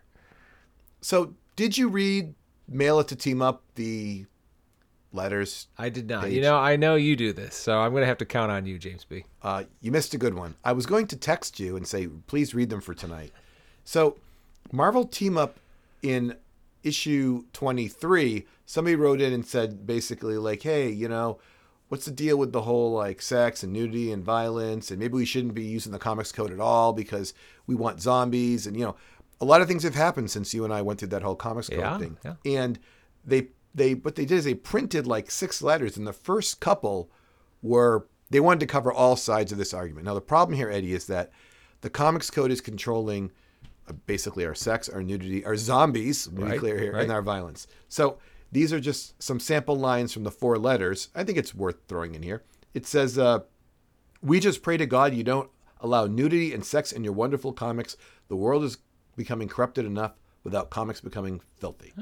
So, 1.01 1.35
did 1.57 1.77
you 1.79 1.89
read 1.89 2.35
Mail 2.69 3.01
It 3.01 3.09
to 3.09 3.17
Team 3.17 3.41
Up, 3.43 3.63
the 3.75 4.27
letters? 5.13 5.67
I 5.79 5.89
did 5.89 6.09
not. 6.09 6.25
page. 6.25 6.35
You 6.35 6.43
know, 6.43 6.57
I 6.57 6.77
know 6.77 6.95
you 6.95 7.17
do 7.17 7.33
this, 7.33 7.55
so 7.55 7.79
I'm 7.79 7.93
going 7.93 8.03
to 8.03 8.07
have 8.07 8.19
to 8.19 8.27
count 8.27 8.51
on 8.53 8.67
you, 8.67 8.79
James 8.79 9.05
B. 9.05 9.25
Uh, 9.43 9.65
you 9.81 9.91
missed 9.91 10.15
a 10.15 10.19
good 10.19 10.35
one. 10.35 10.55
I 10.65 10.73
was 10.73 10.87
going 10.87 11.07
to 11.09 11.17
text 11.17 11.59
you 11.61 11.77
and 11.77 11.87
say, 11.87 12.07
please 12.27 12.55
read 12.55 12.71
them 12.71 12.81
for 12.81 12.95
tonight. 12.95 13.33
So, 13.85 14.17
Marvel 14.73 15.05
Team 15.05 15.37
Up 15.37 15.59
in 16.03 16.37
issue 16.83 17.45
23, 17.53 18.47
somebody 18.67 18.97
wrote 18.97 19.21
in 19.21 19.33
and 19.33 19.45
said 19.45 19.87
basically, 19.87 20.37
like, 20.39 20.63
hey, 20.63 20.91
you 20.91 21.09
know, 21.09 21.39
what's 21.91 22.05
the 22.05 22.11
deal 22.13 22.37
with 22.39 22.53
the 22.53 22.63
whole 22.63 22.93
like 22.93 23.21
sex 23.21 23.63
and 23.63 23.73
nudity 23.73 24.11
and 24.13 24.25
violence? 24.25 24.91
And 24.91 24.99
maybe 25.01 25.15
we 25.15 25.25
shouldn't 25.25 25.55
be 25.55 25.65
using 25.65 25.93
the 25.93 25.99
comics 25.99 26.33
code 26.33 26.53
at 26.53 26.61
all 26.61 26.93
because 26.93 27.35
we 27.67 27.75
want 27.75 28.01
zombies. 28.01 28.67
And, 28.67 28.77
you 28.77 28.85
know, 28.85 28.97
a 29.41 29.45
lot 29.45 29.61
of 29.61 29.67
things 29.69 29.83
have 29.83 29.97
happened 29.97 30.31
since 30.31 30.55
you 30.55 30.65
and 30.65 30.73
I 30.73 30.83
went 30.83 31.01
through 31.01 31.09
that 31.09 31.23
whole 31.23 31.35
comics 31.35 31.69
code 31.69 31.81
Yeah, 31.81 31.99
thing. 31.99 32.17
yeah. 32.25 32.35
And 32.47 32.79
they, 33.25 33.49
they, 33.75 33.95
what 33.95 34.15
they 34.15 34.25
did 34.25 34.37
is 34.39 34.45
they 34.45 34.55
printed 34.55 35.07
like 35.07 35.31
six 35.31 35.63
letters, 35.63 35.97
and 35.97 36.07
the 36.07 36.13
first 36.13 36.61
couple 36.61 37.11
were 37.63 38.07
they 38.31 38.41
wanted 38.41 38.61
to 38.61 38.67
cover 38.67 38.93
all 38.93 39.17
sides 39.17 39.51
of 39.53 39.59
this 39.59 39.75
argument. 39.75 40.07
Now 40.07 40.15
the 40.15 40.21
problem 40.21 40.57
here, 40.57 40.71
Eddie, 40.71 40.93
is 40.95 41.07
that 41.09 41.33
the 41.81 41.91
comics 41.91 42.31
code 42.31 42.53
is 42.53 42.61
controlling 42.61 43.33
uh, 43.89 43.95
basically 44.07 44.47
our 44.47 44.55
sex, 44.55 44.89
our 44.89 45.03
nudity, 45.03 45.45
our 45.45 45.57
zombies. 45.57 46.25
To 46.25 46.31
be 46.31 46.43
Right, 46.45 46.59
clear 46.61 46.79
here, 46.79 46.93
right. 46.93 47.03
and 47.03 47.11
our 47.13 47.23
violence. 47.23 47.67
So 47.89 48.19
these 48.53 48.73
are 48.73 48.81
just 48.81 49.23
some 49.23 49.41
sample 49.41 49.77
lines 49.77 50.13
from 50.13 50.25
the 50.25 50.31
four 50.31 50.59
letters. 50.59 51.09
I 51.15 51.25
think 51.25 51.39
it's 51.39 51.55
worth 51.55 51.77
throwing 51.89 52.15
in 52.15 52.23
here. 52.23 52.43
It 52.75 52.87
says, 52.87 53.19
uh, 53.19 53.41
"We 54.23 54.41
just 54.41 54.63
pray 54.63 54.77
to 54.77 54.87
God 54.87 55.15
you 55.15 55.25
don't 55.25 55.51
allow 55.81 56.07
nudity 56.07 56.53
and 56.53 56.65
sex 56.65 56.93
in 56.93 57.05
your 57.05 57.13
wonderful 57.13 57.53
comics. 57.53 57.97
The 58.29 58.37
world 58.37 58.65
is 58.65 58.79
becoming 59.17 59.49
corrupted 59.49 59.85
enough 59.85 60.13
without 60.45 60.71
comics 60.71 61.01
becoming 61.01 61.41
filthy." 61.59 61.93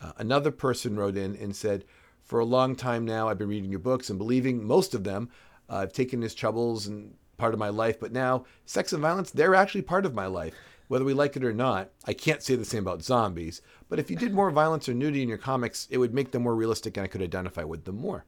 Uh, 0.00 0.12
another 0.18 0.50
person 0.50 0.96
wrote 0.96 1.16
in 1.16 1.36
and 1.36 1.54
said, 1.54 1.84
For 2.22 2.38
a 2.38 2.44
long 2.44 2.76
time 2.76 3.04
now, 3.04 3.28
I've 3.28 3.38
been 3.38 3.48
reading 3.48 3.70
your 3.70 3.80
books 3.80 4.10
and 4.10 4.18
believing 4.18 4.64
most 4.64 4.94
of 4.94 5.04
them. 5.04 5.30
Uh, 5.68 5.76
I've 5.76 5.92
taken 5.92 6.22
his 6.22 6.34
troubles 6.34 6.86
and 6.86 7.14
part 7.36 7.54
of 7.54 7.60
my 7.60 7.68
life, 7.68 7.98
but 8.00 8.12
now 8.12 8.44
sex 8.66 8.92
and 8.92 9.02
violence, 9.02 9.30
they're 9.30 9.54
actually 9.54 9.82
part 9.82 10.06
of 10.06 10.14
my 10.14 10.26
life. 10.26 10.54
Whether 10.88 11.04
we 11.04 11.14
like 11.14 11.36
it 11.36 11.44
or 11.44 11.52
not, 11.52 11.90
I 12.06 12.14
can't 12.14 12.42
say 12.42 12.54
the 12.56 12.64
same 12.64 12.82
about 12.82 13.02
zombies, 13.02 13.62
but 13.88 13.98
if 13.98 14.10
you 14.10 14.16
did 14.16 14.32
more 14.34 14.50
violence 14.50 14.88
or 14.88 14.94
nudity 14.94 15.22
in 15.22 15.28
your 15.28 15.38
comics, 15.38 15.86
it 15.90 15.98
would 15.98 16.14
make 16.14 16.30
them 16.32 16.42
more 16.42 16.54
realistic 16.54 16.96
and 16.96 17.04
I 17.04 17.08
could 17.08 17.22
identify 17.22 17.62
with 17.64 17.84
them 17.84 17.96
more. 17.96 18.24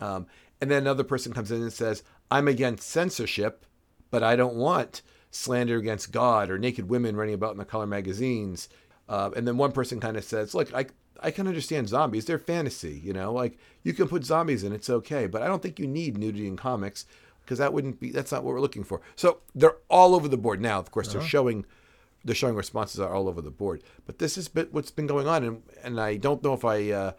Um, 0.00 0.26
and 0.60 0.70
then 0.70 0.82
another 0.82 1.04
person 1.04 1.32
comes 1.32 1.50
in 1.50 1.62
and 1.62 1.72
says, 1.72 2.02
I'm 2.30 2.48
against 2.48 2.88
censorship, 2.88 3.64
but 4.10 4.22
I 4.22 4.36
don't 4.36 4.56
want 4.56 5.02
slander 5.30 5.76
against 5.76 6.10
God 6.12 6.50
or 6.50 6.58
naked 6.58 6.88
women 6.88 7.14
running 7.14 7.34
about 7.34 7.52
in 7.52 7.58
the 7.58 7.64
color 7.64 7.86
magazines. 7.86 8.68
Uh, 9.08 9.30
and 9.36 9.46
then 9.46 9.56
one 9.58 9.72
person 9.72 10.00
kind 10.00 10.16
of 10.16 10.24
says, 10.24 10.54
Look, 10.54 10.72
I, 10.74 10.86
I 11.22 11.30
can 11.30 11.46
understand 11.46 11.88
zombies. 11.88 12.24
They're 12.24 12.38
fantasy, 12.38 13.00
you 13.04 13.12
know, 13.12 13.32
like 13.32 13.58
you 13.82 13.92
can 13.92 14.08
put 14.08 14.24
zombies 14.24 14.64
in, 14.64 14.72
it's 14.72 14.88
okay. 14.90 15.26
But 15.26 15.42
I 15.42 15.46
don't 15.46 15.62
think 15.62 15.78
you 15.78 15.86
need 15.86 16.16
nudity 16.16 16.46
in 16.46 16.56
comics. 16.56 17.04
because 17.44 17.58
that 17.58 17.72
wouldn't 17.72 17.98
be 17.98 18.10
that's 18.10 18.32
not 18.32 18.44
what 18.44 18.52
we're 18.54 18.60
looking 18.60 18.84
for. 18.84 19.00
So 19.16 19.38
they're 19.54 19.76
all 19.88 20.14
over 20.14 20.28
the 20.28 20.36
board 20.36 20.60
now. 20.60 20.78
Of 20.78 20.90
course, 20.90 21.08
they're 21.12 21.22
showing 21.28 21.64
they're 22.28 22.34
showing 22.34 22.54
responses 22.54 23.00
are 23.00 23.14
all 23.14 23.26
over 23.26 23.40
the 23.40 23.50
board. 23.50 23.82
But 24.04 24.18
this 24.18 24.36
is 24.36 24.48
bit 24.48 24.72
what's 24.72 24.90
been 24.90 25.06
going 25.06 25.26
on, 25.26 25.42
and 25.42 25.62
and 25.82 25.98
I 25.98 26.16
don't 26.16 26.44
know 26.44 26.52
if 26.52 26.64
I 26.64 26.90
uh, 26.90 27.12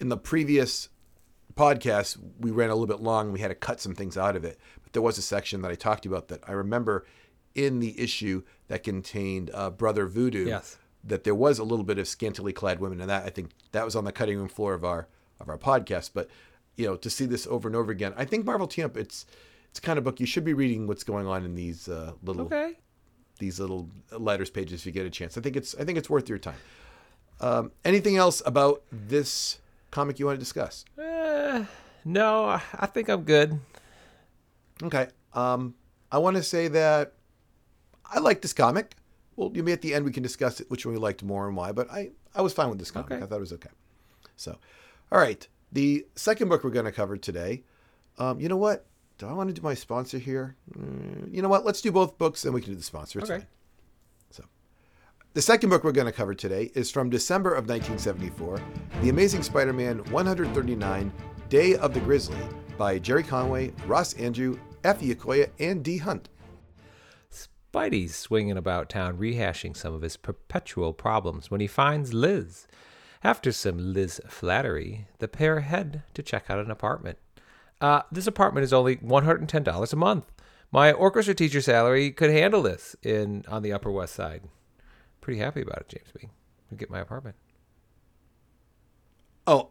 in 0.00 0.08
the 0.08 0.16
previous 0.16 0.88
podcast 1.54 2.18
we 2.40 2.50
ran 2.50 2.68
a 2.68 2.74
little 2.74 2.88
bit 2.88 3.00
long. 3.02 3.32
We 3.32 3.38
had 3.40 3.48
to 3.48 3.54
cut 3.54 3.80
some 3.80 3.94
things 3.94 4.18
out 4.18 4.34
of 4.34 4.44
it, 4.44 4.58
but 4.82 4.92
there 4.92 5.02
was 5.02 5.18
a 5.18 5.22
section 5.22 5.62
that 5.62 5.70
I 5.70 5.76
talked 5.76 6.04
about 6.04 6.28
that 6.28 6.40
I 6.48 6.52
remember 6.52 7.06
in 7.54 7.78
the 7.78 7.98
issue 7.98 8.42
that 8.66 8.82
contained 8.82 9.50
uh, 9.54 9.70
Brother 9.70 10.06
Voodoo. 10.06 10.46
Yes. 10.46 10.76
That 11.04 11.22
there 11.22 11.36
was 11.36 11.60
a 11.60 11.64
little 11.64 11.84
bit 11.84 11.98
of 11.98 12.08
scantily 12.08 12.52
clad 12.52 12.80
women, 12.80 13.00
and 13.00 13.08
that 13.08 13.24
I 13.24 13.30
think 13.30 13.52
that 13.70 13.84
was 13.84 13.94
on 13.94 14.02
the 14.02 14.10
cutting 14.10 14.36
room 14.36 14.48
floor 14.48 14.74
of 14.74 14.84
our 14.84 15.06
of 15.38 15.48
our 15.48 15.58
podcast. 15.58 16.10
But 16.12 16.28
you 16.76 16.86
know, 16.86 16.96
to 16.96 17.08
see 17.08 17.26
this 17.26 17.46
over 17.46 17.68
and 17.68 17.76
over 17.76 17.92
again, 17.92 18.12
I 18.16 18.24
think 18.24 18.44
Marvel 18.44 18.66
Team 18.66 18.86
Up. 18.86 18.96
It's 18.96 19.24
it's 19.70 19.78
kind 19.78 19.98
of 19.98 20.04
book 20.04 20.18
you 20.18 20.26
should 20.26 20.44
be 20.44 20.54
reading. 20.54 20.88
What's 20.88 21.04
going 21.04 21.28
on 21.28 21.44
in 21.44 21.54
these 21.54 21.88
uh, 21.88 22.14
little 22.24 22.46
Okay. 22.46 22.74
These 23.38 23.60
little 23.60 23.88
letters 24.10 24.50
pages 24.50 24.80
if 24.80 24.86
you 24.86 24.92
get 24.92 25.06
a 25.06 25.10
chance. 25.10 25.36
I 25.36 25.40
think 25.40 25.56
it's 25.56 25.74
I 25.74 25.84
think 25.84 25.98
it's 25.98 26.10
worth 26.10 26.28
your 26.28 26.38
time. 26.38 26.58
Um, 27.40 27.72
anything 27.84 28.16
else 28.16 28.42
about 28.46 28.82
this 28.90 29.58
comic 29.90 30.18
you 30.18 30.26
want 30.26 30.36
to 30.36 30.40
discuss? 30.40 30.84
Uh, 30.98 31.64
no, 32.04 32.46
I- 32.46 32.86
think 32.86 33.08
I'm 33.08 33.22
good. 33.24 33.58
Okay. 34.82 35.08
Um, 35.34 35.74
I 36.10 36.18
want 36.18 36.36
to 36.36 36.42
say 36.42 36.68
that 36.68 37.12
I 38.04 38.20
like 38.20 38.40
this 38.42 38.52
comic. 38.52 38.94
Well, 39.36 39.50
maybe 39.50 39.72
at 39.72 39.82
the 39.82 39.92
end 39.92 40.04
we 40.04 40.12
can 40.12 40.22
discuss 40.22 40.60
it, 40.60 40.70
which 40.70 40.86
one 40.86 40.94
we 40.94 41.00
liked 41.00 41.22
more 41.22 41.46
and 41.46 41.56
why. 41.56 41.72
But 41.72 41.90
I 41.90 42.10
I 42.34 42.40
was 42.42 42.52
fine 42.52 42.70
with 42.70 42.78
this 42.78 42.90
comic. 42.90 43.12
Okay. 43.12 43.22
I 43.22 43.26
thought 43.26 43.36
it 43.36 43.40
was 43.40 43.52
okay. 43.52 43.70
So, 44.36 44.56
all 45.12 45.18
right. 45.18 45.46
The 45.72 46.06
second 46.14 46.48
book 46.48 46.64
we're 46.64 46.70
going 46.70 46.84
to 46.86 46.92
cover 46.92 47.16
today. 47.16 47.64
Um, 48.18 48.40
you 48.40 48.48
know 48.48 48.56
what? 48.56 48.86
Do 49.18 49.26
I 49.26 49.32
want 49.32 49.48
to 49.48 49.54
do 49.54 49.62
my 49.62 49.74
sponsor 49.74 50.18
here? 50.18 50.56
Mm, 50.78 51.32
you 51.32 51.40
know 51.42 51.48
what? 51.48 51.64
Let's 51.64 51.80
do 51.80 51.90
both 51.90 52.18
books, 52.18 52.44
and 52.44 52.52
we 52.54 52.60
can 52.60 52.72
do 52.72 52.76
the 52.76 52.82
sponsor. 52.82 53.18
It's 53.18 53.30
Okay. 53.30 53.40
fine. 53.40 53.48
So, 54.30 54.44
the 55.32 55.40
second 55.42 55.70
book 55.70 55.84
we're 55.84 55.92
going 55.92 56.06
to 56.06 56.12
cover 56.12 56.34
today 56.34 56.70
is 56.74 56.90
from 56.90 57.08
December 57.08 57.50
of 57.54 57.66
1974, 57.68 58.60
The 59.02 59.08
Amazing 59.08 59.42
Spider-Man 59.42 59.98
139: 60.10 61.12
Day 61.48 61.76
of 61.76 61.94
the 61.94 62.00
Grizzly 62.00 62.36
by 62.76 62.98
Gerry 62.98 63.22
Conway, 63.22 63.72
Ross 63.86 64.12
Andru, 64.14 64.58
F. 64.84 65.00
Giacoia, 65.00 65.48
and 65.58 65.82
D. 65.82 65.96
Hunt. 65.96 66.28
Spidey's 67.30 68.14
swinging 68.14 68.56
about 68.56 68.88
town 68.90 69.16
rehashing 69.18 69.74
some 69.76 69.94
of 69.94 70.02
his 70.02 70.16
perpetual 70.16 70.92
problems 70.92 71.50
when 71.50 71.60
he 71.60 71.66
finds 71.66 72.12
Liz. 72.12 72.66
After 73.24 73.50
some 73.50 73.94
Liz 73.94 74.20
flattery, 74.28 75.06
the 75.18 75.28
pair 75.28 75.60
head 75.60 76.02
to 76.14 76.22
check 76.22 76.50
out 76.50 76.58
an 76.58 76.70
apartment. 76.70 77.18
Uh, 77.80 78.02
this 78.10 78.26
apartment 78.26 78.64
is 78.64 78.72
only 78.72 78.96
$110 78.96 79.92
a 79.92 79.96
month. 79.96 80.32
My 80.72 80.92
orchestra 80.92 81.34
teacher 81.34 81.60
salary 81.60 82.10
could 82.10 82.30
handle 82.30 82.62
this 82.62 82.96
in 83.02 83.44
on 83.48 83.62
the 83.62 83.72
Upper 83.72 83.90
West 83.90 84.14
Side. 84.14 84.42
Pretty 85.20 85.38
happy 85.38 85.62
about 85.62 85.80
it, 85.80 85.88
James 85.88 86.08
B. 86.18 86.28
Get 86.76 86.90
my 86.90 87.00
apartment. 87.00 87.36
Oh, 89.46 89.70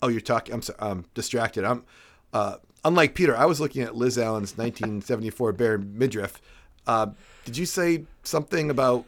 oh, 0.00 0.08
you're 0.08 0.20
talking. 0.20 0.54
I'm 0.54 0.62
sorry. 0.62 0.78
I'm 0.80 1.04
distracted. 1.14 1.64
I'm 1.64 1.84
uh, 2.32 2.56
unlike 2.84 3.14
Peter. 3.14 3.36
I 3.36 3.44
was 3.44 3.60
looking 3.60 3.82
at 3.82 3.94
Liz 3.94 4.18
Allen's 4.18 4.56
1974 4.56 5.52
Bare 5.52 5.78
Midriff. 5.78 6.40
Uh, 6.86 7.08
did 7.44 7.56
you 7.56 7.66
say 7.66 8.04
something 8.22 8.70
about 8.70 9.04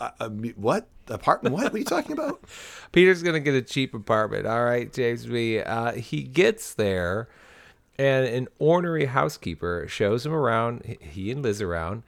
uh, 0.00 0.10
uh, 0.20 0.28
what 0.28 0.88
apartment? 1.08 1.54
What? 1.54 1.64
What 1.64 1.74
are 1.74 1.78
you 1.78 1.84
talking 1.84 2.12
about? 2.12 2.44
Peter's 2.92 3.22
gonna 3.22 3.40
get 3.40 3.54
a 3.54 3.62
cheap 3.62 3.94
apartment. 3.94 4.46
All 4.46 4.64
right, 4.64 4.92
James 4.92 5.26
B. 5.26 5.60
Uh, 5.60 5.92
he 5.92 6.22
gets 6.22 6.74
there, 6.74 7.28
and 7.98 8.26
an 8.26 8.48
ornery 8.58 9.06
housekeeper 9.06 9.86
shows 9.88 10.24
him 10.26 10.32
around. 10.32 10.96
He 11.00 11.30
and 11.30 11.42
Liz 11.42 11.60
around, 11.60 12.02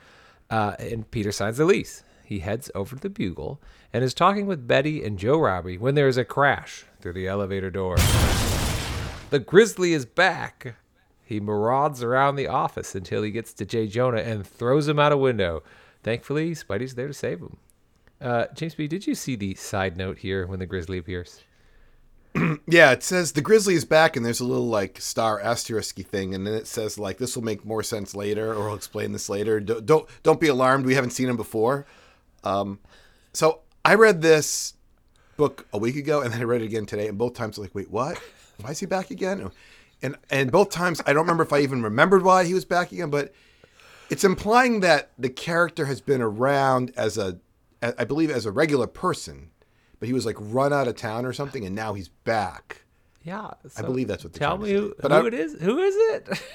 uh, 0.51 0.77
and 0.79 1.11
Peter 1.11 1.33
signs 1.33 1.59
the 1.59 1.65
lease. 1.65 2.05
He 2.25 2.41
heads 2.41 2.71
over 2.75 2.97
to 2.97 3.03
the 3.03 3.11
Bugle 3.11 3.61
and 3.93 4.03
is 4.03 4.15
talking 4.15 4.47
with 4.47 4.67
Betty 4.67 5.05
and 5.05 5.19
Joe 5.19 5.39
Robbie 5.39 5.79
when 5.79 5.95
there 5.95 6.09
is 6.09 6.17
a 6.17 6.25
crash 6.25 6.85
through 7.01 7.13
the 7.13 7.29
elevator 7.29 7.71
door. 7.71 7.97
The 9.31 9.39
Grizzly 9.39 9.93
is 9.93 10.07
back. 10.07 10.77
He 11.23 11.41
marauds 11.41 12.03
around 12.03 12.37
the 12.37 12.49
office 12.49 12.95
until 12.95 13.23
he 13.23 13.31
gets 13.31 13.53
to 13.55 13.65
Jay 13.65 13.87
Jonah 13.87 14.21
and 14.21 14.47
throws 14.47 14.89
him 14.89 14.99
out 14.99 15.13
a 15.13 15.17
window. 15.17 15.63
Thankfully, 16.03 16.53
Spidey's 16.53 16.95
there 16.95 17.09
to 17.09 17.15
save 17.15 17.41
him. 17.41 17.57
Uh, 18.25 18.47
James 18.55 18.75
B, 18.75 18.89
did 18.89 19.07
you 19.07 19.15
see 19.15 19.37
the 19.37 19.55
side 19.55 19.99
note 19.99 20.17
here 20.17 20.47
when 20.47 20.59
the 20.59 20.65
Grizzly 20.67 20.97
appears? 20.99 21.43
Yeah, 22.67 22.93
it 22.93 23.03
says 23.03 23.33
the 23.33 23.43
Grizzly 23.43 23.75
is 23.75 23.85
back, 23.85 24.17
and 24.17 24.25
there's 24.25 24.41
a 24.41 24.45
little 24.45 24.67
like 24.67 25.01
star 25.01 25.41
asterisky 25.41 26.05
thing, 26.05 26.35
and 26.35 26.47
then 26.47 26.55
it 26.55 26.67
says 26.67 26.99
like 26.99 27.19
this 27.19 27.37
will 27.37 27.45
make 27.45 27.65
more 27.65 27.83
sense 27.83 28.15
later, 28.15 28.53
or 28.55 28.71
I'll 28.71 28.75
explain 28.75 29.13
this 29.13 29.29
later. 29.29 29.61
Don't 29.61 29.87
don't, 29.87 30.09
don't 30.25 30.41
be 30.41 30.49
alarmed. 30.49 30.87
We 30.87 30.95
haven't 30.95 31.11
seen 31.11 31.29
him 31.29 31.37
before. 31.37 31.87
Um, 32.43 32.81
so 33.33 33.61
I 33.85 33.95
read 33.95 34.23
this 34.23 34.75
book 35.37 35.69
a 35.73 35.79
week 35.79 35.95
ago, 35.95 36.23
and 36.23 36.33
then 36.33 36.41
I 36.41 36.45
read 36.45 36.63
it 36.63 36.65
again 36.65 36.87
today, 36.87 37.07
and 37.07 37.19
both 37.19 37.35
times 37.35 37.59
I 37.59 37.61
was 37.61 37.69
like, 37.69 37.75
wait, 37.75 37.91
what? 37.91 38.19
Why 38.61 38.71
is 38.71 38.81
he 38.81 38.87
back 38.87 39.11
again? 39.11 39.51
And 40.03 40.17
and 40.31 40.51
both 40.51 40.71
times 40.71 41.01
I 41.07 41.13
don't 41.13 41.23
remember 41.23 41.45
if 41.45 41.53
I 41.53 41.61
even 41.61 41.83
remembered 41.83 42.23
why 42.23 42.45
he 42.45 42.55
was 42.55 42.65
back 42.65 42.91
again, 42.91 43.11
but 43.11 43.33
it's 44.11 44.25
implying 44.25 44.81
that 44.81 45.11
the 45.19 45.29
character 45.29 45.87
has 45.87 46.01
been 46.01 46.23
around 46.23 46.93
as 46.97 47.17
a, 47.19 47.39
I 47.99 48.05
believe, 48.05 48.31
as 48.31 48.47
a 48.47 48.53
regular 48.53 48.87
person, 48.87 49.51
but 50.01 50.07
he 50.07 50.13
was 50.13 50.25
like 50.27 50.37
run 50.39 50.73
out 50.73 50.89
of 50.89 50.97
town 50.97 51.25
or 51.27 51.33
something, 51.33 51.65
and 51.65 51.75
now 51.75 51.95
he's 51.95 52.09
back. 52.09 52.83
Yeah, 53.23 53.53
I 53.77 53.83
believe 53.83 54.09
that's 54.09 54.23
what 54.23 54.33
they're 54.35 54.47
Tell 54.47 54.59
me 54.59 54.71
who, 54.73 54.95
But 55.01 55.11
who 55.11 55.25
I- 55.25 55.27
it 55.29 55.35
is. 55.35 55.55
Who 55.61 55.79
is 55.79 55.95
it? 56.15 56.29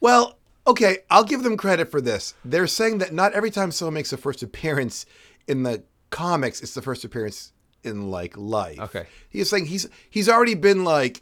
Well, 0.00 0.38
okay, 0.66 0.98
I'll 1.10 1.24
give 1.24 1.42
them 1.42 1.56
credit 1.56 1.90
for 1.90 2.00
this. 2.00 2.34
They're 2.44 2.66
saying 2.68 2.98
that 2.98 3.12
not 3.12 3.32
every 3.32 3.50
time 3.50 3.72
someone 3.72 3.94
makes 3.94 4.12
a 4.12 4.16
first 4.16 4.42
appearance 4.44 5.06
in 5.48 5.64
the 5.64 5.82
comics, 6.10 6.60
it's 6.62 6.74
the 6.74 6.82
first 6.82 7.04
appearance 7.04 7.52
in 7.82 8.10
like 8.10 8.36
life. 8.36 8.78
Okay. 8.78 9.06
He's 9.28 9.50
saying 9.50 9.66
he's 9.66 9.88
he's 10.08 10.28
already 10.28 10.54
been 10.54 10.84
like 10.84 11.20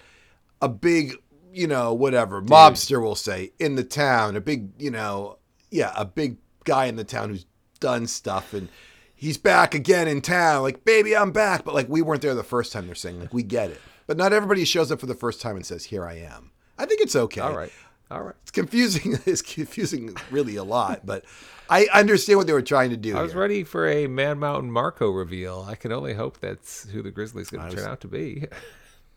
a 0.60 0.68
big, 0.68 1.14
you 1.52 1.66
know, 1.66 1.94
whatever, 1.94 2.42
mobster 2.42 3.00
will 3.00 3.14
say 3.14 3.52
in 3.58 3.76
the 3.76 3.84
town, 3.84 4.36
a 4.36 4.40
big, 4.40 4.70
you 4.78 4.90
know, 4.90 5.38
yeah, 5.70 5.92
a 5.96 6.04
big 6.04 6.36
guy 6.64 6.84
in 6.86 6.96
the 6.96 7.04
town 7.04 7.30
who's 7.30 7.46
done 7.80 8.06
stuff 8.06 8.52
and 8.52 8.68
he's 9.16 9.38
back 9.38 9.74
again 9.74 10.06
in 10.06 10.20
town. 10.20 10.62
Like, 10.62 10.84
baby, 10.84 11.16
I'm 11.16 11.32
back. 11.32 11.64
But 11.64 11.74
like 11.74 11.88
we 11.88 12.02
weren't 12.02 12.22
there 12.22 12.34
the 12.34 12.44
first 12.44 12.72
time 12.72 12.86
they're 12.86 12.94
saying, 12.94 13.18
like, 13.20 13.34
we 13.34 13.42
get 13.42 13.70
it. 13.70 13.80
But 14.06 14.16
not 14.16 14.32
everybody 14.32 14.64
shows 14.64 14.92
up 14.92 15.00
for 15.00 15.06
the 15.06 15.14
first 15.14 15.40
time 15.40 15.56
and 15.56 15.66
says, 15.66 15.84
Here 15.86 16.06
I 16.06 16.14
am. 16.18 16.52
I 16.78 16.86
think 16.86 17.00
it's 17.00 17.16
okay 17.16 17.40
All 17.40 17.56
right, 17.56 17.72
all 18.10 18.22
right. 18.22 18.34
it's 18.42 18.50
confusing. 18.52 19.18
It's 19.26 19.42
confusing 19.42 20.14
really 20.30 20.54
a 20.56 20.62
lot, 20.64 21.04
but 21.06 21.24
I 21.68 21.88
understand 21.92 22.38
what 22.38 22.46
they 22.46 22.52
were 22.52 22.62
trying 22.62 22.90
to 22.90 22.96
do. 22.96 23.16
I 23.16 23.22
was 23.22 23.32
here. 23.32 23.40
ready 23.40 23.64
for 23.64 23.88
a 23.88 24.06
Man 24.06 24.38
Mountain 24.38 24.70
Marko 24.70 25.10
reveal. 25.10 25.66
I 25.68 25.74
can 25.74 25.90
only 25.90 26.14
hope 26.14 26.38
that's 26.38 26.88
who 26.90 27.02
the 27.02 27.10
Grizzly's 27.10 27.50
going 27.50 27.68
to 27.68 27.74
turn 27.74 27.88
out 27.88 28.00
to 28.02 28.08
be. 28.08 28.46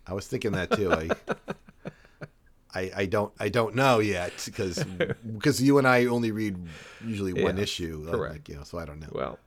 I 0.07 0.13
was 0.13 0.25
thinking 0.25 0.53
that 0.53 0.71
too. 0.71 0.91
I, 0.91 1.09
I, 2.73 2.91
I 2.95 3.05
don't, 3.05 3.31
I 3.39 3.49
don't 3.49 3.75
know 3.75 3.99
yet 3.99 4.31
because 4.45 4.83
because 4.83 5.61
you 5.61 5.77
and 5.79 5.87
I 5.87 6.05
only 6.05 6.31
read 6.31 6.55
usually 7.05 7.33
one 7.33 7.57
Yeah, 7.57 7.63
issue, 7.63 8.05
uh, 8.07 8.11
correct. 8.11 8.33
like, 8.33 8.49
you 8.49 8.55
know, 8.55 8.63
so 8.63 8.79
I 8.79 8.85
don't 8.85 8.99
know. 8.99 9.09
Well, 9.11 9.37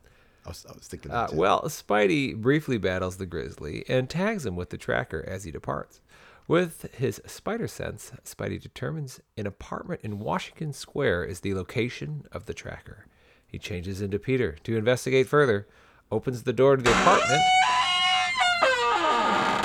I 0.44 0.48
was, 0.48 0.66
I 0.68 0.72
was 0.72 0.88
thinking 0.88 1.10
uh, 1.10 1.22
that 1.22 1.30
too. 1.30 1.36
well, 1.36 1.62
Spidey 1.62 2.34
briefly 2.36 2.78
battles 2.78 3.16
the 3.16 3.26
Grizzly 3.26 3.84
and 3.88 4.10
tags 4.10 4.44
him 4.44 4.56
with 4.56 4.70
the 4.70 4.78
tracker 4.78 5.24
as 5.26 5.44
he 5.44 5.50
departs. 5.50 6.00
With 6.48 6.92
his 6.94 7.22
spider 7.26 7.68
sense, 7.68 8.12
Spidey 8.24 8.60
determines 8.60 9.20
an 9.36 9.46
apartment 9.46 10.00
in 10.02 10.18
Washington 10.18 10.72
Square 10.72 11.24
is 11.24 11.40
the 11.40 11.54
location 11.54 12.26
of 12.32 12.46
the 12.46 12.54
tracker. 12.54 13.06
He 13.46 13.58
changes 13.58 14.02
into 14.02 14.18
Peter 14.18 14.56
to 14.64 14.76
investigate 14.76 15.28
further, 15.28 15.68
opens 16.10 16.42
the 16.42 16.52
door 16.52 16.76
to 16.76 16.82
the 16.82 16.90
apartment, 16.90 17.42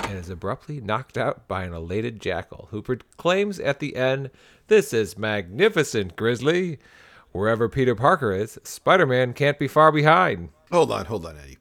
and 0.09 0.19
is 0.19 0.29
abruptly 0.29 0.79
knocked 0.79 1.17
out 1.17 1.47
by 1.47 1.63
an 1.63 1.73
elated 1.73 2.21
jackal 2.21 2.67
who 2.71 2.81
proclaims 2.81 3.59
at 3.59 3.79
the 3.79 3.95
end, 3.95 4.29
This 4.67 4.93
is 4.93 5.17
magnificent, 5.17 6.15
Grizzly! 6.15 6.77
Wherever 7.31 7.67
Peter 7.67 7.95
Parker 7.95 8.31
is, 8.31 8.59
Spider 8.63 9.05
Man 9.05 9.33
can't 9.33 9.59
be 9.59 9.67
far 9.67 9.91
behind. 9.91 10.49
Hold 10.71 10.91
on, 10.91 11.05
hold 11.05 11.25
on, 11.25 11.37
Eddie. 11.37 11.57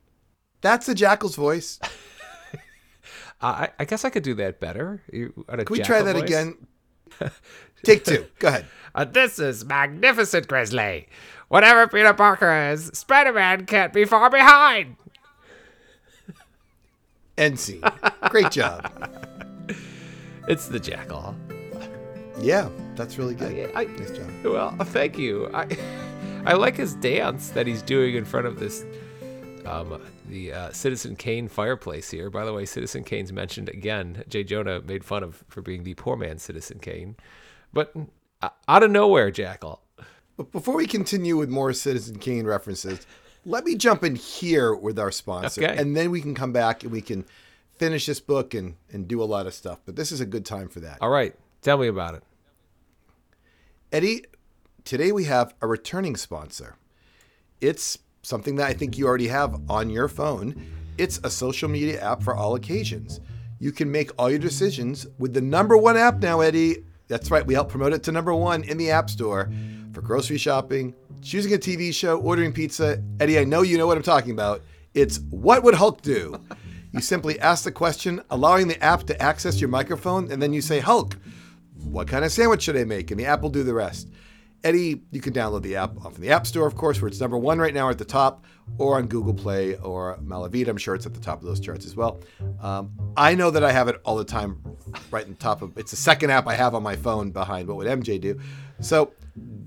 That's 0.60 0.86
the 0.86 0.94
jackal's 0.94 1.36
voice. 1.36 1.78
I, 3.40 3.68
I 3.78 3.84
guess 3.84 4.04
I 4.04 4.10
could 4.10 4.22
do 4.22 4.34
that 4.34 4.60
better. 4.60 5.02
You- 5.12 5.44
Can 5.48 5.64
we 5.70 5.80
try 5.80 6.02
that 6.02 6.14
voice? 6.14 6.22
again? 6.24 6.56
Take 7.84 8.04
two. 8.04 8.26
Go 8.38 8.48
ahead. 8.48 8.66
Uh, 8.94 9.04
this 9.04 9.38
is 9.38 9.64
magnificent, 9.64 10.48
Grizzly. 10.48 11.08
Whatever 11.48 11.86
Peter 11.86 12.14
Parker 12.14 12.70
is, 12.72 12.86
Spider 12.94 13.32
Man 13.32 13.66
can't 13.66 13.92
be 13.92 14.04
far 14.04 14.30
behind. 14.30 14.96
End 17.38 17.60
scene. 17.60 17.82
Great 18.30 18.50
job. 18.50 18.90
It's 20.48 20.68
the 20.68 20.78
jackal. 20.78 21.34
Yeah, 22.38 22.68
that's 22.94 23.18
really 23.18 23.34
good. 23.34 23.72
I, 23.74 23.82
nice 23.82 24.12
job. 24.12 24.30
well, 24.44 24.70
thank 24.78 25.18
you. 25.18 25.50
I 25.52 25.66
I 26.46 26.54
like 26.54 26.76
his 26.76 26.94
dance 26.94 27.50
that 27.50 27.66
he's 27.66 27.82
doing 27.82 28.14
in 28.14 28.24
front 28.24 28.46
of 28.46 28.58
this 28.58 28.84
um 29.64 30.00
the 30.28 30.52
uh, 30.52 30.70
Citizen 30.72 31.16
Kane 31.16 31.48
fireplace 31.48 32.10
here. 32.10 32.30
By 32.30 32.44
the 32.44 32.52
way, 32.52 32.64
Citizen 32.66 33.04
Kane's 33.04 33.32
mentioned 33.32 33.68
again. 33.68 34.22
Jay 34.28 34.44
Jonah 34.44 34.80
made 34.80 35.04
fun 35.04 35.22
of 35.22 35.44
for 35.48 35.60
being 35.62 35.82
the 35.84 35.94
poor 35.94 36.16
man 36.16 36.38
Citizen 36.38 36.78
Kane, 36.78 37.16
but 37.72 37.92
Uh, 38.42 38.50
out 38.68 38.82
of 38.82 38.90
nowhere, 38.90 39.30
Jackal. 39.30 39.80
But 40.36 40.52
before 40.52 40.74
we 40.76 40.86
continue 40.86 41.38
with 41.38 41.48
more 41.48 41.72
Citizen 41.72 42.18
Kane 42.18 42.44
references, 42.44 43.06
let 43.46 43.64
me 43.64 43.74
jump 43.74 44.04
in 44.04 44.14
here 44.14 44.74
with 44.74 44.98
our 44.98 45.10
sponsor, 45.10 45.64
Okay. 45.64 45.74
and 45.76 45.96
then 45.96 46.10
we 46.10 46.20
can 46.20 46.34
come 46.34 46.52
back 46.52 46.82
and 46.82 46.92
we 46.92 47.00
can 47.00 47.24
finish 47.78 48.04
this 48.06 48.20
book 48.20 48.52
and 48.54 48.74
and 48.92 49.08
do 49.08 49.22
a 49.22 49.24
lot 49.24 49.46
of 49.46 49.54
stuff. 49.54 49.78
But 49.86 49.96
this 49.96 50.12
is 50.12 50.20
a 50.20 50.26
good 50.26 50.44
time 50.44 50.68
for 50.68 50.80
that. 50.80 50.98
All 51.00 51.08
right, 51.10 51.34
tell 51.62 51.78
me 51.78 51.86
about 51.88 52.14
it. 52.14 52.22
Eddie, 53.90 54.24
today 54.86 55.10
we 55.10 55.24
have 55.24 55.52
a 55.60 55.66
returning 55.66 56.14
sponsor. 56.14 56.76
It's 57.60 57.98
something 58.22 58.54
that 58.56 58.68
I 58.68 58.72
think 58.72 58.96
you 58.96 59.06
already 59.06 59.26
have 59.26 59.60
on 59.68 59.90
your 59.90 60.06
phone. 60.06 60.64
It's 60.96 61.18
a 61.24 61.28
social 61.28 61.68
media 61.68 62.00
app 62.00 62.22
for 62.22 62.36
all 62.36 62.54
occasions. 62.54 63.20
You 63.58 63.72
can 63.72 63.90
make 63.90 64.12
all 64.16 64.30
your 64.30 64.38
decisions 64.38 65.04
with 65.18 65.34
the 65.34 65.40
number 65.40 65.76
one 65.76 65.96
app 65.96 66.20
now, 66.20 66.40
Eddie. 66.40 66.84
That's 67.08 67.32
right, 67.32 67.44
we 67.44 67.54
help 67.54 67.68
promote 67.68 67.94
it 67.94 68.04
to 68.04 68.12
number 68.12 68.32
one 68.32 68.62
in 68.62 68.78
the 68.78 68.92
App 68.92 69.10
Store 69.10 69.50
for 69.92 70.02
grocery 70.02 70.38
shopping, 70.38 70.94
choosing 71.20 71.52
a 71.54 71.58
TV 71.58 71.92
show, 71.92 72.20
ordering 72.20 72.52
pizza. 72.52 73.02
Eddie, 73.18 73.40
I 73.40 73.44
know 73.44 73.62
you 73.62 73.78
know 73.78 73.88
what 73.88 73.96
I'm 73.96 74.04
talking 74.04 74.32
about. 74.32 74.62
It's 74.94 75.18
What 75.30 75.64
Would 75.64 75.74
Hulk 75.74 76.00
Do? 76.02 76.40
You 76.92 77.00
simply 77.00 77.40
ask 77.40 77.64
the 77.64 77.72
question, 77.72 78.22
allowing 78.30 78.68
the 78.68 78.82
app 78.82 79.02
to 79.04 79.20
access 79.20 79.60
your 79.60 79.68
microphone, 79.68 80.30
and 80.30 80.40
then 80.40 80.52
you 80.52 80.60
say, 80.60 80.78
Hulk, 80.78 81.16
what 81.82 82.06
kind 82.08 82.24
of 82.24 82.30
sandwich 82.30 82.62
should 82.62 82.76
I 82.76 82.84
make? 82.84 83.10
And 83.10 83.18
the 83.18 83.26
app 83.26 83.42
will 83.42 83.50
do 83.50 83.64
the 83.64 83.74
rest. 83.74 84.08
Eddie, 84.66 85.00
you 85.12 85.20
can 85.20 85.32
download 85.32 85.62
the 85.62 85.76
app 85.76 85.94
from 85.94 86.20
the 86.20 86.30
App 86.30 86.44
Store, 86.44 86.66
of 86.66 86.74
course, 86.74 87.00
where 87.00 87.06
it's 87.06 87.20
number 87.20 87.38
one 87.38 87.60
right 87.60 87.72
now 87.72 87.88
at 87.88 87.98
the 87.98 88.04
top, 88.04 88.44
or 88.78 88.96
on 88.96 89.06
Google 89.06 89.32
Play 89.32 89.76
or 89.76 90.18
Malavita. 90.18 90.66
I'm 90.66 90.76
sure 90.76 90.96
it's 90.96 91.06
at 91.06 91.14
the 91.14 91.20
top 91.20 91.38
of 91.38 91.46
those 91.46 91.60
charts 91.60 91.86
as 91.86 91.94
well. 91.94 92.20
Um, 92.60 92.90
I 93.16 93.36
know 93.36 93.52
that 93.52 93.62
I 93.62 93.70
have 93.70 93.86
it 93.86 94.00
all 94.04 94.16
the 94.16 94.24
time, 94.24 94.60
right 95.12 95.24
in 95.24 95.34
the 95.34 95.38
top 95.38 95.62
of. 95.62 95.78
It's 95.78 95.92
the 95.92 95.96
second 95.96 96.30
app 96.30 96.48
I 96.48 96.54
have 96.54 96.74
on 96.74 96.82
my 96.82 96.96
phone 96.96 97.30
behind 97.30 97.68
What 97.68 97.76
Would 97.76 97.86
MJ 97.86 98.20
Do? 98.20 98.40
So 98.80 99.12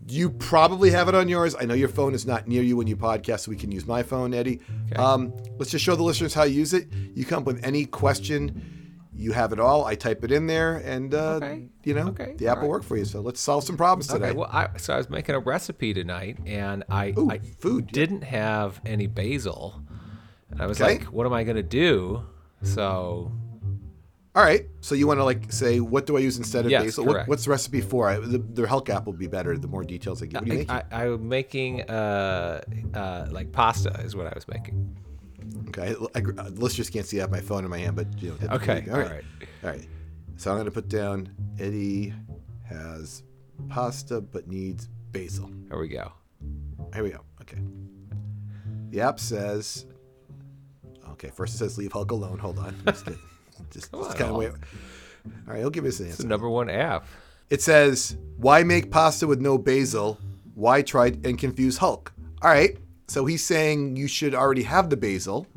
you 0.10 0.32
probably 0.32 0.92
have 0.92 1.08
it 1.08 1.16
on 1.16 1.30
yours. 1.30 1.56
I 1.58 1.64
know 1.64 1.76
your 1.76 1.88
phone 1.88 2.14
is 2.14 2.26
not 2.26 2.50
near 2.50 2.62
you 2.62 2.76
when 2.76 2.88
you 2.88 2.98
podcast, 2.98 3.42
so 3.42 3.52
we 3.52 3.58
can 3.58 3.72
use 3.72 3.88
my 3.88 4.04
phone, 4.04 4.34
Eddie. 4.34 4.60
Um, 4.98 5.34
let's 5.58 5.72
just 5.72 5.86
show 5.86 5.96
the 5.96 6.04
listeners 6.04 6.34
how 6.34 6.44
to 6.44 6.50
use 6.50 6.74
it. 6.74 6.90
You 7.16 7.24
come 7.24 7.44
up 7.44 7.46
with 7.46 7.64
any 7.64 7.86
question. 7.86 8.79
You 9.20 9.34
have 9.34 9.52
it 9.52 9.60
all. 9.60 9.84
I 9.86 9.96
type 9.96 10.24
it 10.24 10.32
in 10.32 10.48
there, 10.48 10.78
and 10.78 11.14
uh, 11.14 11.40
Okay. 11.42 11.68
you 11.84 11.94
know 11.94 12.08
Okay. 12.08 12.36
the 12.38 12.48
app 12.48 12.58
will 12.58 12.64
right. 12.64 12.70
work 12.70 12.84
for 12.84 12.96
you. 12.96 13.04
So 13.06 13.20
let's 13.20 13.42
solve 13.42 13.66
some 13.66 13.76
problems 13.76 14.08
today. 14.08 14.30
Okay, 14.30 14.38
well, 14.38 14.50
I, 14.52 14.70
so 14.78 14.94
I 14.94 14.98
was 14.98 15.10
making 15.10 15.36
a 15.36 15.40
recipe 15.40 15.94
tonight, 15.94 16.38
and 16.46 16.86
I, 16.90 17.14
Ooh, 17.18 17.30
I 17.30 17.40
food, 17.40 17.88
didn't 17.88 18.22
have 18.24 18.80
any 18.86 19.08
basil, 19.08 19.82
and 20.50 20.62
I 20.62 20.68
was 20.68 20.80
like, 20.80 21.04
"What 21.04 21.26
am 21.26 21.34
I 21.34 21.44
gonna 21.44 21.62
do?" 21.64 22.24
So 22.64 23.32
All 24.36 24.44
right. 24.44 24.68
So 24.80 24.96
you 24.96 25.06
want 25.08 25.20
to 25.20 25.24
like 25.24 25.52
say, 25.52 25.80
what 25.80 26.06
do 26.06 26.16
I 26.16 26.20
use 26.22 26.38
instead 26.38 26.64
of 26.66 26.72
Yes, 26.72 26.84
basil? 26.84 27.06
What, 27.06 27.28
what's 27.28 27.44
the 27.46 27.52
recipe 27.52 27.82
for? 27.82 28.08
I, 28.10 28.20
the, 28.20 28.38
the 28.38 28.68
Hulk 28.68 28.90
app 28.90 29.06
will 29.06 29.14
be 29.14 29.28
better. 29.28 29.58
The 29.58 29.68
more 29.68 29.84
details 29.84 30.22
I 30.22 30.28
give. 30.28 30.42
What 30.42 30.46
do 30.46 30.52
you 30.54 30.60
make? 30.60 30.70
I, 30.72 30.84
I, 30.92 31.06
I'm 31.08 31.28
making 31.28 31.82
uh, 31.90 32.62
uh, 32.94 33.28
like 33.32 33.52
pasta 33.52 33.90
is 34.06 34.16
what 34.16 34.28
I 34.28 34.32
was 34.36 34.48
making. 34.48 34.96
Okay. 35.70 35.96
I, 36.16 36.20
I, 36.20 36.48
listeners 36.50 36.90
can't 36.90 37.06
see. 37.06 37.20
I 37.20 37.22
have 37.22 37.32
my 37.32 37.40
phone 37.42 37.64
in 37.64 37.70
my 37.70 37.78
hand, 37.80 37.96
but 37.96 38.08
you 38.22 38.30
know. 38.42 38.56
Okay, 38.56 38.86
All 38.92 38.98
right. 38.98 39.08
all 39.08 39.14
right. 39.16 39.24
All 39.64 39.70
right. 39.70 39.88
So 40.38 40.52
I'm 40.52 40.58
to 40.66 40.72
put 40.72 40.88
down 40.88 41.30
Eddie 41.60 42.14
has 42.66 43.24
pasta 43.68 44.22
but 44.22 44.48
needs 44.48 44.88
basil. 45.12 45.50
There 45.68 45.78
we 45.80 45.88
go. 45.90 46.12
Here 46.94 47.04
we 47.04 47.10
go. 47.12 47.22
Okay. 47.42 47.58
The 48.90 49.02
app 49.02 49.20
says. 49.20 49.86
Okay. 51.12 51.30
First 51.30 51.56
it 51.56 51.58
says 51.58 51.78
leave 51.78 51.92
Hulk 51.92 52.12
alone. 52.12 52.38
Hold 52.40 52.60
on. 52.60 52.76
Just, 52.86 53.06
just, 53.72 53.92
just 53.92 54.18
kind 54.18 54.30
of 54.32 54.36
wait. 54.38 54.52
All 54.52 54.56
right. 55.48 55.60
He'll 55.60 55.70
give 55.70 55.86
us 55.86 56.00
an 56.00 56.06
It's 56.06 56.16
answer. 56.16 56.24
the 56.24 56.30
number 56.30 56.50
one 56.50 56.70
app. 56.70 57.06
It 57.50 57.62
says, 57.62 58.16
"Why 58.38 58.64
make 58.64 58.92
pasta 58.92 59.28
with 59.28 59.42
no 59.42 59.58
basil? 59.58 60.20
Why 60.56 60.82
try 60.84 61.08
and 61.24 61.38
confuse 61.38 61.78
Hulk?" 61.78 62.14
All 62.42 62.50
right. 62.50 62.78
So 63.10 63.26
he's 63.26 63.44
saying 63.44 63.96
you 63.98 64.08
should 64.08 64.34
already 64.36 64.64
have 64.64 64.90
the 64.90 64.98
basil. 64.98 65.48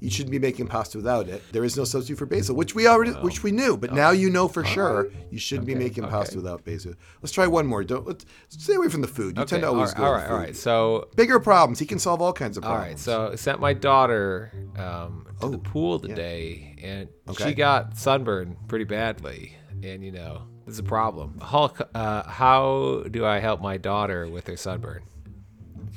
You 0.00 0.10
shouldn't 0.10 0.32
be 0.32 0.40
making 0.40 0.66
pasta 0.66 0.98
without 0.98 1.28
it. 1.28 1.42
There 1.52 1.62
is 1.62 1.76
no 1.76 1.84
substitute 1.84 2.18
for 2.18 2.26
basil, 2.26 2.56
which 2.56 2.74
we 2.74 2.88
already, 2.88 3.12
which 3.12 3.44
we 3.44 3.52
knew, 3.52 3.76
but 3.76 3.92
now 3.92 4.10
you 4.10 4.30
know 4.30 4.48
for 4.48 4.64
sure 4.64 5.08
you 5.30 5.38
shouldn't 5.38 5.66
be 5.68 5.74
Okay, 5.74 5.84
making 5.84 6.04
pasta 6.08 6.34
okay. 6.38 6.42
without 6.42 6.64
basil. 6.64 6.94
Let's 7.22 7.30
try 7.30 7.46
one 7.46 7.66
more. 7.68 7.84
Don't 7.84 8.04
let's 8.04 8.26
stay 8.48 8.74
away 8.74 8.88
from 8.88 9.00
the 9.02 9.06
food. 9.06 9.36
You 9.36 9.44
Okay, 9.44 9.50
tend 9.50 9.62
to 9.62 9.68
always 9.68 9.90
right, 9.90 9.96
go 9.98 10.04
all 10.06 10.12
right, 10.12 10.22
the 10.22 10.28
food. 10.28 10.34
right. 10.34 10.56
So 10.56 11.08
Bigger 11.14 11.38
problems. 11.38 11.78
He 11.78 11.86
can 11.86 12.00
solve 12.00 12.20
all 12.20 12.32
kinds 12.32 12.56
of 12.56 12.64
problems. 12.64 12.88
right, 12.88 12.98
so 12.98 13.30
I 13.30 13.36
sent 13.36 13.60
my 13.60 13.74
daughter 13.74 14.50
um, 14.76 15.24
to 15.40 15.50
the 15.50 15.56
Oh, 15.58 15.60
pool 15.62 16.00
today, 16.00 16.74
and 16.82 17.08
Okay. 17.28 17.50
she 17.50 17.54
got 17.54 17.96
sunburned 17.96 18.56
pretty 18.66 18.84
badly. 18.86 19.54
And 19.84 20.02
you 20.04 20.10
know, 20.10 20.42
this 20.66 20.72
is 20.74 20.78
a 20.80 20.82
problem. 20.82 21.38
Hulk, 21.40 21.80
uh, 21.94 22.24
how 22.28 23.04
do 23.08 23.24
I 23.24 23.38
help 23.38 23.60
my 23.60 23.76
daughter 23.76 24.26
with 24.28 24.48
her 24.48 24.56
sunburn? 24.56 25.02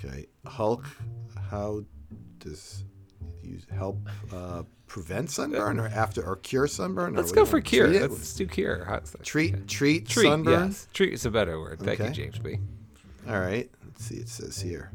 Okay, 0.06 0.26
Hulk. 0.46 0.86
How 1.50 1.84
does 2.40 2.84
you 3.44 3.60
help 3.74 4.08
uh, 4.34 4.64
prevent 4.88 5.30
sunburn 5.30 5.80
or 5.80 5.88
after 5.88 6.24
or 6.24 6.36
cure 6.38 6.68
sunburn? 6.68 7.16
Let's 7.16 7.32
go 7.32 7.46
for 7.46 7.62
cure. 7.62 7.92
It? 7.92 8.12
Let's 8.12 8.34
do 8.36 8.48
cure. 8.48 8.86
That? 8.86 9.24
treat 9.24 9.68
treat, 9.68 10.08
Treat, 10.08 10.24
sunburn. 10.24 10.68
yes. 10.70 10.88
Treat 10.94 11.14
is 11.14 11.26
a 11.26 11.32
better 11.32 11.60
word. 11.60 11.80
Thank 11.80 12.00
you, 12.00 12.10
James 12.10 12.40
B. 12.40 12.58
All 13.28 13.40
right. 13.40 13.70
Let's 13.86 14.06
see. 14.06 14.16
It 14.16 14.30
says 14.30 14.60
here. 14.60 14.92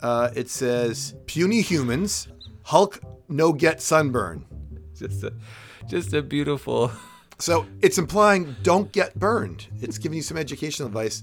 Uh, 0.00 0.30
it 0.34 0.48
says 0.50 1.14
puny 1.26 1.60
humans. 1.60 2.28
Hulk 2.64 3.00
no 3.28 3.52
get 3.52 3.80
sunburn. 3.80 4.44
Just 4.96 5.24
a, 5.24 5.32
just 5.88 6.12
a 6.12 6.22
beautiful. 6.22 6.92
So 7.38 7.66
it's 7.82 7.98
implying 7.98 8.54
don't 8.62 8.92
get 8.92 9.18
burned. 9.18 9.66
It's 9.80 9.98
giving 9.98 10.16
you 10.16 10.22
some 10.22 10.36
educational 10.36 10.86
advice. 10.86 11.22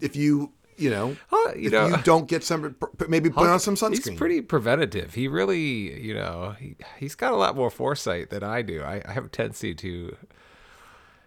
If 0.00 0.16
you 0.16 0.52
you 0.78 0.90
know 0.90 1.16
Huh, 1.30 1.52
you 1.56 1.66
if 1.66 1.72
know, 1.72 1.86
you 1.88 1.96
don't 2.04 2.26
get 2.28 2.42
p- 2.48 3.04
maybe 3.08 3.28
put 3.30 3.48
on 3.48 3.60
some 3.60 3.74
sunscreen. 3.74 4.08
He's 4.10 4.18
pretty 4.18 4.40
preventative. 4.40 5.14
He 5.14 5.28
really, 5.28 6.00
you 6.00 6.14
know, 6.14 6.54
he, 6.58 6.76
he's 6.98 7.14
got 7.14 7.32
a 7.32 7.36
lot 7.36 7.56
more 7.56 7.70
foresight 7.70 8.30
than 8.30 8.42
I 8.42 8.62
do. 8.62 8.82
I, 8.82 9.02
I 9.06 9.12
have 9.12 9.24
a 9.26 9.28
tendency 9.28 9.74
to 9.74 10.16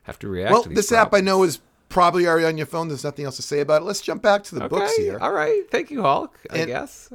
have 0.04 0.18
to 0.20 0.28
react. 0.28 0.52
well, 0.52 0.64
to 0.64 0.70
this 0.70 0.92
app 0.92 1.14
I 1.14 1.22
know 1.22 1.44
is 1.44 1.60
probably 1.90 2.26
already 2.28 2.46
on 2.46 2.58
your 2.58 2.66
phone. 2.68 2.88
There's 2.88 3.04
nothing 3.04 3.26
else 3.26 3.36
to 3.36 3.42
say 3.42 3.60
about 3.60 3.82
it. 3.82 3.86
Let's 3.86 4.02
jump 4.02 4.22
back 4.22 4.44
to 4.46 4.56
the 4.56 4.68
books 4.68 4.96
here. 4.96 5.20
All 5.20 5.32
right. 5.34 5.70
Thank 5.70 5.92
you, 5.92 6.02
Hulk. 6.02 6.38
I 6.50 6.58
And- 6.60 6.68
guess. 6.68 7.10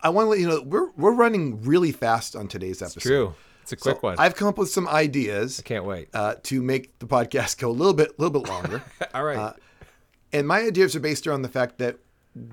I 0.00 0.10
want 0.10 0.26
to 0.26 0.30
let 0.30 0.38
you 0.40 0.48
know 0.48 0.60
we're 0.62 0.90
we're 0.96 1.12
running 1.14 1.62
really 1.62 1.92
fast 1.92 2.36
on 2.36 2.46
today's 2.48 2.82
episode. 2.82 3.00
True. 3.00 3.34
It's 3.62 3.72
a 3.72 3.76
quick 3.76 3.96
So 3.96 4.00
one. 4.08 4.16
I've 4.18 4.34
come 4.34 4.48
up 4.48 4.58
with 4.58 4.68
some 4.68 4.86
ideas 4.86 5.60
I 5.60 5.62
Can't 5.62 5.86
wait. 5.86 6.08
uh, 6.12 6.34
to 6.44 6.60
make 6.60 6.98
the 6.98 7.06
podcast 7.06 7.56
go 7.58 7.70
a 7.70 7.72
little 7.72 7.94
bit, 7.94 8.18
little 8.18 8.38
bit 8.38 8.46
longer. 8.50 8.82
all 9.14 9.24
right. 9.24 9.38
uh, 9.38 9.52
and 10.34 10.46
my 10.46 10.60
ideas 10.60 10.94
are 10.96 11.00
based 11.00 11.26
around 11.26 11.42
the 11.42 11.48
fact 11.48 11.78
that 11.78 11.96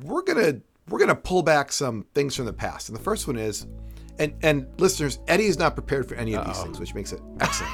we're 0.03 0.21
gonna 0.21 0.61
we're 0.87 0.99
gonna 0.99 1.15
pull 1.15 1.41
back 1.41 1.71
some 1.71 2.05
things 2.13 2.35
from 2.35 2.45
the 2.45 2.53
past. 2.53 2.87
And 2.87 2.97
the 2.97 3.01
first 3.03 3.27
one 3.27 3.37
is, 3.37 3.65
and 4.19 4.33
and 4.43 4.67
listeners, 4.77 5.19
Eddie 5.27 5.47
is 5.47 5.57
not 5.57 5.73
prepared 5.73 6.07
for 6.07 6.15
any 6.15 6.35
of 6.35 6.45
these 6.45 6.61
things, 6.61 6.79
which 6.79 6.93
makes 6.93 7.11
it 7.11 7.19
excellent. 7.41 7.73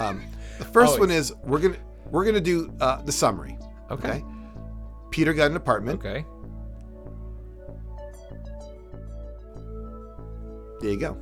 um, 0.00 0.22
the 0.58 0.64
first 0.64 0.98
one 0.98 1.10
is 1.10 1.32
we're 1.44 1.60
gonna 1.60 1.76
we're 2.10 2.24
gonna 2.24 2.40
do 2.40 2.74
uh, 2.80 3.00
the 3.02 3.12
summary. 3.12 3.56
Okay. 3.90 4.22
Peter 5.10 5.32
got 5.32 5.50
an 5.50 5.56
apartment. 5.56 6.00
okay. 6.04 6.26
There 10.80 10.90
you 10.90 10.98
go. 10.98 11.18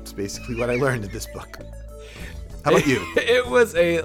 It's 0.00 0.12
basically 0.12 0.56
what 0.56 0.70
I 0.70 0.76
learned 0.76 1.04
in 1.04 1.12
this 1.12 1.26
book. 1.26 1.58
How 2.66 2.72
about 2.72 2.86
you? 2.88 3.06
It 3.16 3.46
was 3.46 3.76
a. 3.76 4.02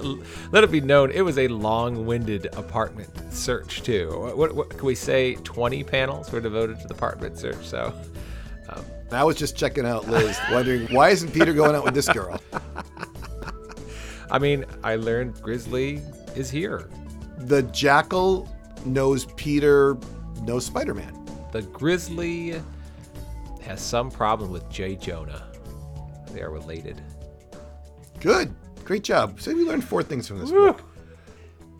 Let 0.52 0.62
it 0.62 0.70
be 0.70 0.80
known. 0.80 1.10
It 1.10 1.22
was 1.22 1.36
a 1.36 1.48
long-winded 1.48 2.46
apartment 2.54 3.10
search 3.32 3.82
too. 3.82 4.08
What, 4.16 4.38
what, 4.38 4.54
what 4.54 4.70
can 4.70 4.86
we 4.86 4.94
say? 4.94 5.34
Twenty 5.34 5.82
panels 5.82 6.30
were 6.30 6.40
devoted 6.40 6.78
to 6.78 6.86
the 6.86 6.94
apartment 6.94 7.38
search. 7.38 7.64
So. 7.66 7.92
Um. 8.68 8.84
I 9.10 9.24
was 9.24 9.36
just 9.36 9.56
checking 9.56 9.84
out 9.84 10.08
Liz, 10.08 10.38
wondering 10.50 10.86
why 10.86 11.10
isn't 11.10 11.32
Peter 11.32 11.52
going 11.52 11.74
out 11.74 11.84
with 11.84 11.92
this 11.92 12.08
girl? 12.08 12.40
I 14.30 14.38
mean, 14.38 14.64
I 14.82 14.94
learned 14.94 15.42
Grizzly 15.42 16.00
is 16.34 16.48
here. 16.48 16.88
The 17.38 17.64
jackal 17.64 18.48
knows 18.86 19.26
Peter 19.36 19.98
knows 20.42 20.64
Spider 20.64 20.94
Man. 20.94 21.18
The 21.50 21.62
Grizzly 21.62 22.62
has 23.60 23.82
some 23.82 24.10
problem 24.10 24.50
with 24.52 24.70
Jay 24.70 24.94
Jonah. 24.94 25.50
They 26.30 26.40
are 26.42 26.50
related. 26.50 27.02
Good. 28.22 28.54
Great 28.84 29.02
job. 29.02 29.40
So 29.40 29.52
we 29.52 29.64
learned 29.64 29.82
four 29.82 30.04
things 30.04 30.28
from 30.28 30.38
this 30.38 30.52
book. 30.52 30.80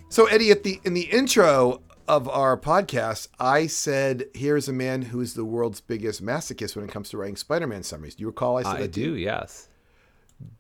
So 0.08 0.26
Eddie, 0.26 0.50
at 0.50 0.64
the 0.64 0.80
in 0.84 0.92
the 0.92 1.02
intro 1.02 1.82
of 2.08 2.28
our 2.28 2.58
podcast, 2.58 3.28
I 3.38 3.68
said, 3.68 4.24
"Here's 4.34 4.68
a 4.68 4.72
man 4.72 5.02
who 5.02 5.20
is 5.20 5.34
the 5.34 5.44
world's 5.44 5.80
biggest 5.80 6.20
masochist 6.22 6.74
when 6.74 6.84
it 6.84 6.90
comes 6.90 7.10
to 7.10 7.16
writing 7.16 7.36
Spider-Man 7.36 7.84
summaries." 7.84 8.16
Do 8.16 8.22
you 8.22 8.26
recall 8.26 8.58
I 8.58 8.64
said 8.64 8.74
I 8.74 8.80
that? 8.82 8.92
do, 8.92 9.14
yes. 9.14 9.68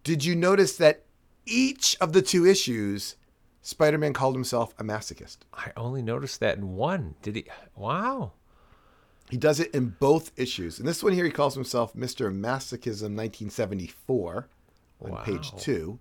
Did 0.04 0.24
you 0.24 0.36
notice 0.36 0.76
that 0.76 1.04
each 1.46 1.96
of 2.00 2.12
the 2.12 2.22
two 2.22 2.46
issues, 2.46 3.16
Spider-Man 3.62 4.12
called 4.12 4.36
himself 4.36 4.74
a 4.78 4.84
masochist? 4.84 5.38
I 5.52 5.72
only 5.76 6.00
noticed 6.00 6.38
that 6.38 6.58
in 6.58 6.76
one. 6.76 7.16
Did 7.22 7.34
he? 7.34 7.46
Wow. 7.74 8.34
He 9.30 9.36
does 9.36 9.58
it 9.58 9.74
in 9.74 9.96
both 9.98 10.30
issues. 10.36 10.78
And 10.78 10.86
this 10.86 11.02
one 11.02 11.12
here, 11.12 11.24
he 11.24 11.30
calls 11.32 11.54
himself 11.54 11.94
Mr. 11.94 12.32
Masochism 12.32 13.16
1974 13.16 14.48
on 15.04 15.10
Wow. 15.12 15.22
page 15.22 15.52
two. 15.56 15.98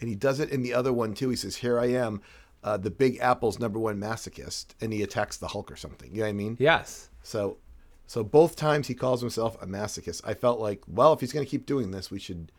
And 0.00 0.08
he 0.08 0.14
does 0.14 0.38
it 0.40 0.50
in 0.50 0.62
the 0.62 0.74
other 0.74 0.92
one 0.92 1.14
too. 1.14 1.28
He 1.28 1.36
says, 1.36 1.56
Here 1.56 1.78
I 1.78 1.86
am, 1.86 2.20
uh, 2.62 2.76
the 2.76 2.90
Big 2.90 3.18
Apple's 3.20 3.58
number 3.58 3.78
one 3.78 3.98
masochist, 3.98 4.66
and 4.80 4.92
he 4.92 5.02
attacks 5.02 5.36
the 5.36 5.48
Hulk 5.48 5.70
or 5.72 5.76
something. 5.76 6.10
You 6.12 6.18
know 6.18 6.24
what 6.24 6.30
I 6.30 6.32
mean? 6.32 6.56
Yes. 6.60 7.10
So, 7.22 7.58
so 8.06 8.22
both 8.24 8.56
times 8.56 8.86
he 8.88 8.94
calls 8.94 9.20
himself 9.20 9.60
a 9.62 9.66
masochist. 9.66 10.22
I 10.24 10.34
felt 10.34 10.60
like, 10.60 10.82
well, 10.86 11.12
if 11.12 11.20
he's 11.20 11.32
going 11.32 11.44
to 11.44 11.50
keep 11.50 11.66
doing 11.66 11.90
this, 11.90 12.10
we 12.10 12.18
should, 12.18 12.50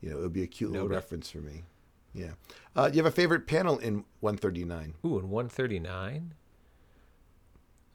you 0.00 0.10
know, 0.10 0.18
it 0.18 0.20
would 0.20 0.32
be 0.32 0.42
a 0.42 0.46
cute 0.46 0.70
little 0.72 0.88
reference 0.88 1.30
for 1.30 1.38
me. 1.38 1.64
Yeah. 2.14 2.32
Uh, 2.76 2.88
do 2.90 2.96
you 2.96 3.02
have 3.02 3.10
a 3.10 3.14
favorite 3.14 3.46
panel 3.46 3.78
in 3.78 4.04
139? 4.20 4.94
Ooh, 5.04 5.18
and 5.18 5.30
139. 5.30 6.34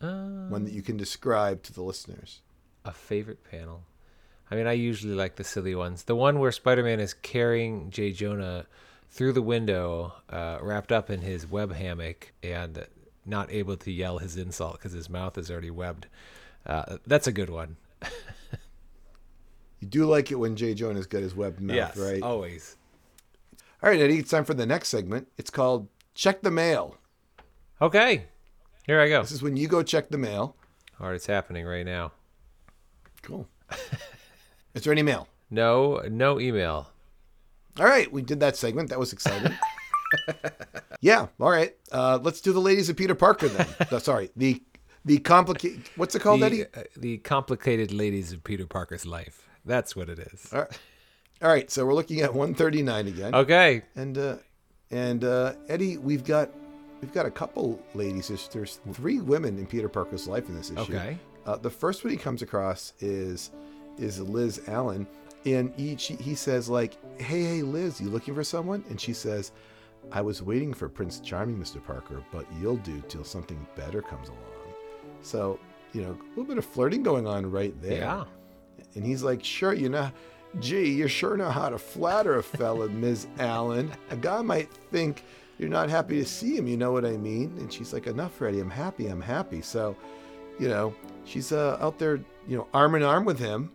Uh, 0.01 0.47
One 0.49 0.63
that 0.63 0.73
you 0.73 0.81
can 0.81 0.97
describe 0.97 1.63
to 1.63 1.73
the 1.73 1.81
listeners? 1.81 2.41
a 2.86 2.91
favorite 2.93 3.43
panel. 3.43 3.83
I 4.49 4.55
mean, 4.55 4.67
I 4.67 4.73
usually 4.73 5.13
like 5.13 5.36
the 5.36 5.43
silly 5.43 5.75
ones. 5.75 6.03
The 6.03 6.15
one 6.15 6.39
where 6.39 6.51
Spider-Man 6.51 6.99
is 6.99 7.13
carrying 7.13 7.89
J. 7.89 8.12
Jonah 8.12 8.65
through 9.10 9.33
the 9.33 9.41
window, 9.41 10.13
uh, 10.29 10.60
wrapped 10.62 10.91
up 10.91 11.10
in 11.10 11.21
his 11.21 11.49
web 11.49 11.73
hammock, 11.73 12.33
and 12.41 12.86
not 13.25 13.51
able 13.51 13.75
to 13.77 13.91
yell 13.91 14.19
his 14.19 14.38
insult 14.38 14.73
because 14.73 14.93
his 14.93 15.10
mouth 15.10 15.38
is 15.38 15.51
already 15.51 15.71
webbed. 15.71 16.07
Uh, 16.65 16.97
that's 17.05 17.27
a 17.27 17.31
good 17.31 17.49
one. 17.49 17.77
You 19.79 19.88
do 19.88 20.05
like 20.05 20.31
it 20.31 20.36
when 20.36 20.55
Jay 20.55 20.73
Jonah's 20.73 21.05
got 21.05 21.21
his 21.21 21.36
web 21.36 21.60
mouth, 21.60 21.75
yes, 21.75 21.97
right? 21.97 22.21
always. 22.23 22.75
All 23.83 23.89
right, 23.89 23.99
Eddie, 23.99 24.17
it's 24.17 24.31
time 24.31 24.43
for 24.43 24.55
the 24.55 24.65
next 24.65 24.89
segment. 24.89 25.27
It's 25.38 25.51
called 25.51 25.88
Check 26.15 26.41
the 26.41 26.49
Mail. 26.49 26.97
Okay, 27.79 28.25
here 28.88 28.99
I 28.99 29.07
go. 29.07 29.21
This 29.21 29.31
is 29.31 29.43
when 29.43 29.55
you 29.55 29.67
go 29.67 29.83
check 29.83 30.10
the 30.10 30.17
mail. 30.17 30.55
All 30.99 31.07
right, 31.07 31.15
it's 31.15 31.27
happening 31.27 31.65
right 31.67 31.86
now. 31.86 32.12
Cool. 33.21 33.47
is 34.77 34.83
there 34.83 34.93
any 34.93 35.03
mail? 35.03 35.27
No, 35.49 36.01
no 36.09 36.39
email. 36.39 36.91
All 37.79 37.85
right, 37.85 38.11
we 38.11 38.21
did 38.21 38.39
that 38.39 38.55
segment. 38.55 38.89
That 38.89 38.99
was 38.99 39.11
exciting. 39.13 39.53
yeah. 41.01 41.27
All 41.39 41.49
right. 41.49 41.75
Uh, 41.91 42.19
let's 42.21 42.41
do 42.41 42.53
the 42.53 42.61
ladies 42.61 42.89
of 42.89 42.95
Peter 42.95 43.15
Parker 43.15 43.47
then. 43.47 43.67
No, 43.91 43.99
sorry, 43.99 44.29
the 44.35 44.61
the 45.05 45.19
complicated. 45.19 45.83
What's 45.95 46.15
it 46.15 46.19
called, 46.19 46.43
Eddie? 46.43 46.63
The, 46.63 46.79
uh, 46.79 46.83
the 46.95 47.17
complicated 47.19 47.91
ladies 47.91 48.31
of 48.31 48.43
Peter 48.43 48.65
Parker's 48.65 49.05
life. 49.05 49.47
That's 49.65 49.95
what 49.95 50.09
it 50.09 50.19
is. 50.19 50.51
All 50.53 50.61
right. 50.61 50.79
All 51.41 51.49
right. 51.49 51.69
So 51.71 51.85
we're 51.85 51.93
looking 51.93 52.21
at 52.21 52.33
139 52.33 53.07
again. 53.07 53.35
Okay. 53.35 53.81
And 53.95 54.17
uh, 54.17 54.37
and 54.91 55.23
uh, 55.23 55.53
Eddie, 55.69 55.97
we've 55.97 56.23
got 56.23 56.51
we've 57.01 57.13
got 57.13 57.25
a 57.25 57.31
couple 57.31 57.79
ladies. 57.93 58.27
There's, 58.27 58.47
there's 58.49 58.79
three 58.93 59.19
women 59.21 59.57
in 59.57 59.65
Peter 59.65 59.89
Parker's 59.89 60.27
life 60.27 60.49
in 60.49 60.55
this 60.55 60.71
issue. 60.71 60.81
Okay. 60.81 61.17
Uh, 61.45 61.55
the 61.57 61.69
first 61.69 62.03
one 62.03 62.11
he 62.11 62.17
comes 62.17 62.41
across 62.41 62.93
is 62.99 63.51
is 63.97 64.19
Liz 64.19 64.62
Allen, 64.67 65.07
and 65.45 65.73
he 65.75 65.95
he 65.95 66.36
says 66.36 66.69
like, 66.69 66.97
"Hey, 67.19 67.43
hey, 67.43 67.62
Liz, 67.62 67.99
you 68.01 68.10
looking 68.10 68.36
for 68.36 68.43
someone?" 68.43 68.83
And 68.89 68.99
she 68.99 69.13
says, 69.13 69.51
"I 70.12 70.21
was 70.21 70.41
waiting 70.41 70.73
for 70.73 70.89
Prince 70.89 71.19
Charming, 71.19 71.57
Mr. 71.57 71.83
Parker, 71.83 72.23
but 72.31 72.45
you'll 72.60 72.77
do 72.77 73.01
till 73.07 73.23
something 73.23 73.65
better 73.75 74.01
comes 74.01 74.29
along." 74.29 74.41
So 75.21 75.60
you 75.93 76.01
know, 76.01 76.12
a 76.12 76.29
little 76.29 76.45
bit 76.45 76.57
of 76.57 76.65
flirting 76.65 77.03
going 77.03 77.27
on 77.27 77.49
right 77.49 77.79
there. 77.81 78.01
Yeah. 78.01 78.25
And 78.95 79.05
he's 79.05 79.23
like, 79.23 79.43
sure, 79.43 79.73
you 79.73 79.89
know, 79.89 80.12
gee, 80.60 80.91
you 80.91 81.07
sure 81.07 81.38
know 81.38 81.49
how 81.49 81.69
to 81.69 81.77
flatter 81.77 82.38
a 82.38 82.43
fella, 82.43 82.88
Ms. 82.89 83.27
Allen. 83.39 83.91
A 84.10 84.15
guy 84.15 84.41
might 84.41 84.71
think 84.91 85.23
you're 85.57 85.69
not 85.69 85.89
happy 85.89 86.19
to 86.19 86.25
see 86.25 86.55
him, 86.55 86.67
you 86.67 86.77
know 86.77 86.91
what 86.91 87.05
I 87.05 87.17
mean? 87.17 87.55
And 87.57 87.71
she's 87.71 87.93
like, 87.93 88.07
enough, 88.07 88.33
Freddie, 88.33 88.60
I'm 88.60 88.69
happy, 88.69 89.07
I'm 89.07 89.21
happy. 89.21 89.62
So, 89.62 89.95
you 90.60 90.67
know, 90.67 90.93
she's 91.25 91.51
uh, 91.51 91.77
out 91.81 91.97
there, 91.97 92.19
you 92.47 92.57
know, 92.57 92.67
arm 92.73 92.95
in 92.95 93.03
arm 93.03 93.25
with 93.25 93.39
him, 93.39 93.71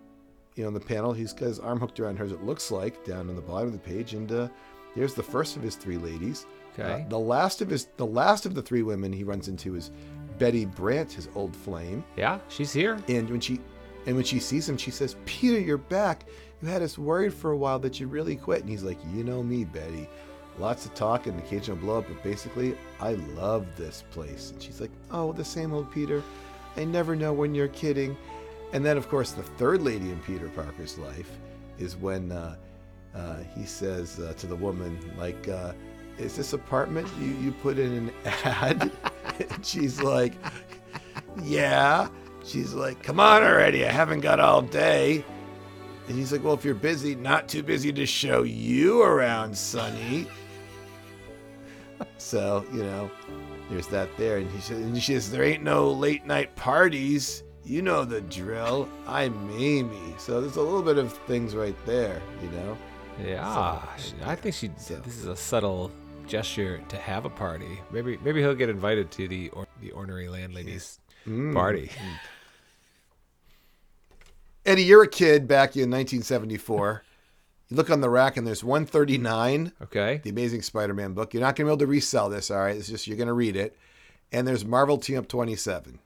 you 0.54 0.62
know, 0.62 0.68
on 0.68 0.74
the 0.74 0.80
panel. 0.80 1.12
He's 1.12 1.32
got 1.32 1.46
his 1.46 1.58
arm 1.58 1.80
hooked 1.80 2.00
around 2.00 2.18
hers, 2.18 2.32
it 2.32 2.42
looks 2.42 2.70
like, 2.70 3.04
down 3.04 3.28
on 3.28 3.36
the 3.36 3.42
bottom 3.42 3.68
of 3.68 3.72
the 3.72 3.78
page. 3.78 4.14
And 4.14 4.30
uh, 4.30 4.48
here's 4.94 5.14
the 5.14 5.22
first 5.22 5.56
of 5.56 5.62
his 5.62 5.76
three 5.76 5.98
ladies. 5.98 6.46
Okay. 6.78 7.04
Uh, 7.04 7.08
the 7.08 7.18
last 7.18 7.60
of 7.60 7.68
his, 7.68 7.86
the 7.96 8.06
last 8.06 8.46
of 8.46 8.54
the 8.54 8.62
three 8.62 8.82
women 8.82 9.12
he 9.12 9.24
runs 9.24 9.48
into 9.48 9.74
is 9.74 9.90
Betty 10.38 10.64
Brant, 10.64 11.12
his 11.12 11.28
old 11.34 11.54
flame. 11.54 12.04
Yeah, 12.16 12.38
she's 12.48 12.72
here. 12.72 12.98
And 13.08 13.28
when 13.28 13.40
she 13.40 13.60
and 14.06 14.16
when 14.16 14.24
she 14.24 14.40
sees 14.40 14.68
him, 14.68 14.76
she 14.76 14.90
says, 14.90 15.16
Peter, 15.26 15.60
you're 15.60 15.78
back. 15.78 16.24
You 16.60 16.68
had 16.68 16.82
us 16.82 16.98
worried 16.98 17.34
for 17.34 17.52
a 17.52 17.56
while 17.56 17.78
that 17.80 18.00
you 18.00 18.06
really 18.06 18.36
quit. 18.36 18.60
And 18.60 18.68
he's 18.70 18.82
like, 18.82 18.98
You 19.12 19.24
know 19.24 19.42
me, 19.42 19.64
Betty. 19.64 20.08
Lots 20.58 20.84
of 20.84 20.94
talk 20.94 21.26
and 21.26 21.38
occasional 21.38 21.78
blow 21.78 21.98
up, 21.98 22.06
but 22.08 22.22
basically, 22.22 22.76
I 23.00 23.14
love 23.14 23.66
this 23.76 24.04
place. 24.10 24.50
And 24.50 24.62
she's 24.62 24.80
like, 24.80 24.90
Oh, 25.10 25.32
the 25.32 25.44
same 25.44 25.72
old 25.72 25.90
Peter. 25.92 26.22
I 26.76 26.84
never 26.84 27.14
know 27.14 27.32
when 27.32 27.54
you're 27.54 27.68
kidding. 27.68 28.16
And 28.72 28.85
then, 28.85 28.96
of 28.96 29.08
course, 29.08 29.32
the 29.32 29.42
third 29.42 29.82
lady 29.82 30.11
in 30.11 30.18
Peter 30.20 30.48
Parker's 30.48 30.98
life 30.98 31.30
is 31.78 31.96
when 31.96 32.32
uh, 32.32 32.56
uh, 33.14 33.37
he 33.54 33.66
says 33.66 34.18
uh, 34.18 34.32
to 34.38 34.46
the 34.46 34.56
woman, 34.56 34.98
like, 35.18 35.48
uh, 35.48 35.72
is 36.18 36.37
this 36.37 36.52
apartment 36.52 37.08
you, 37.20 37.28
you 37.42 37.52
put 37.52 37.78
in 37.78 37.92
an 37.92 38.12
ad? 38.44 38.90
and 39.50 39.64
she's 39.64 40.00
like, 40.00 40.32
yeah. 41.42 42.08
She's 42.44 42.74
like, 42.74 43.02
come 43.02 43.20
on 43.20 43.42
already. 43.42 43.87
I 43.87 43.90
haven't 43.90 44.20
got 44.20 44.40
all 44.40 44.62
day. 44.62 45.24
And 46.08 46.18
he's 46.18 46.32
like, 46.32 46.42
well, 46.42 46.54
if 46.54 46.64
you're 46.64 46.74
busy, 46.74 47.14
not 47.14 47.48
too 47.48 47.62
busy 47.62 47.92
to 47.92 48.06
show 48.06 48.42
you 48.42 49.02
around, 49.02 49.56
Sonny. 49.56 50.26
so, 52.18 52.64
you 52.72 52.82
know, 52.82 53.11
there's 53.70 53.87
that 53.88 54.08
there. 54.16 54.38
And 54.38 54.50
he 54.50 54.61
says, 54.61 54.78
and 54.78 55.00
she 55.00 55.14
says, 55.14 55.30
there 55.30 55.44
ain't 55.44 55.62
no 55.62 55.90
late 55.90 56.26
night 56.26 56.54
parties. 56.56 57.44
You 57.64 57.81
know 57.81 58.05
the 58.05 58.20
drill. 58.22 58.88
I'm 59.07 59.48
Amy. 59.57 60.14
So 60.18 60.40
there's 60.40 60.57
a 60.57 60.62
little 60.62 60.83
bit 60.83 60.98
of 60.98 61.12
things 61.12 61.55
right 61.55 61.77
there, 61.87 62.20
you 62.42 62.51
know? 62.51 62.77
Yeah, 63.25 63.42
ah, 63.42 63.88
she- 63.98 64.14
I 64.25 64.35
think 64.35 64.55
she. 64.55 64.68
This 64.68 65.18
is 65.18 65.27
a 65.27 65.37
subtle 65.37 65.92
gesture 66.27 66.83
to 66.88 66.96
have 66.96 67.25
a 67.25 67.31
party. 67.31 67.79
Maybe, 67.92 68.18
maybe 68.25 68.40
he'll 68.40 68.55
get 68.55 68.68
invited 68.68 69.11
to 69.12 69.29
the 69.29 69.51
or, 69.51 69.66
the 69.81 69.92
ornery 69.92 70.29
landlady's 70.29 70.98
mm. 71.27 71.55
party. 71.55 71.90
Eddie, 74.66 74.85
you're 74.85 75.03
a 75.03 75.09
kid 75.09 75.46
back 75.46 75.77
in 75.77 75.90
1974. 75.90 77.03
you 77.68 77.77
look 77.77 77.90
on 77.90 78.01
the 78.01 78.11
rack 78.11 78.37
and 78.37 78.46
there's 78.46 78.64
139, 78.64 79.72
Okay. 79.83 80.20
the 80.22 80.31
Amazing 80.31 80.62
Spider-Man 80.62 81.12
book. 81.12 81.35
You're 81.35 81.42
not 81.42 81.57
going 81.57 81.66
to 81.66 81.70
be 81.70 81.70
able 81.70 81.79
to 81.79 81.87
resell 81.87 82.29
this, 82.29 82.51
all 82.51 82.59
right? 82.59 82.77
It's 82.77 82.88
just 82.88 83.07
you're 83.07 83.16
going 83.16 83.27
to 83.27 83.33
read 83.35 83.57
it. 83.57 83.77
And 84.33 84.48
there's 84.48 84.64
Marvel 84.64 84.98
Team 84.98 85.18
Up 85.18 85.29
27. 85.29 85.98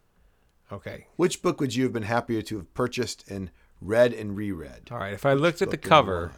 Okay. 0.72 1.06
Which 1.16 1.42
book 1.42 1.60
would 1.60 1.74
you 1.74 1.84
have 1.84 1.92
been 1.92 2.02
happier 2.02 2.42
to 2.42 2.56
have 2.56 2.74
purchased 2.74 3.28
and 3.30 3.50
read 3.80 4.12
and 4.12 4.36
reread? 4.36 4.88
All 4.90 4.98
right. 4.98 5.12
If 5.12 5.24
I 5.26 5.32
looked 5.34 5.62
at 5.62 5.70
the 5.70 5.76
cover. 5.76 6.32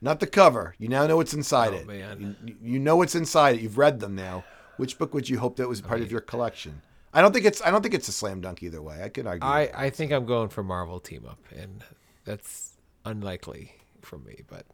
Not 0.00 0.20
the 0.20 0.26
cover. 0.28 0.74
You 0.78 0.88
now 0.88 1.06
know 1.08 1.16
what's 1.16 1.34
inside 1.34 1.72
Oh, 1.72 1.76
it. 1.78 1.86
man. 1.86 2.36
You, 2.44 2.56
you 2.62 2.78
know 2.78 2.96
what's 2.96 3.14
inside 3.16 3.56
it. 3.56 3.62
You've 3.62 3.78
read 3.78 3.98
them 3.98 4.14
now. 4.14 4.44
Which 4.76 4.96
book 4.96 5.12
would 5.12 5.28
you 5.28 5.38
hope 5.40 5.56
that 5.56 5.68
was 5.68 5.80
part 5.80 6.00
of 6.02 6.12
your 6.12 6.20
collection? 6.20 6.82
I 7.12 7.20
don't 7.20 7.32
think 7.32 7.46
it's 7.46 7.60
I 7.62 7.70
don't 7.72 7.82
think 7.82 7.94
it's 7.94 8.06
a 8.06 8.12
slam 8.12 8.40
dunk 8.40 8.62
either 8.62 8.80
way. 8.80 9.02
I 9.02 9.08
could 9.08 9.26
argue. 9.26 9.44
I 9.48 9.70
I 9.74 9.90
think 9.90 10.12
I'm 10.12 10.24
going 10.24 10.50
for 10.50 10.62
Marvel 10.62 11.00
team 11.00 11.26
up, 11.28 11.40
and 11.56 11.82
that's 12.24 12.76
unlikely 13.04 13.72
for 14.02 14.18
me. 14.18 14.42
But 14.46 14.66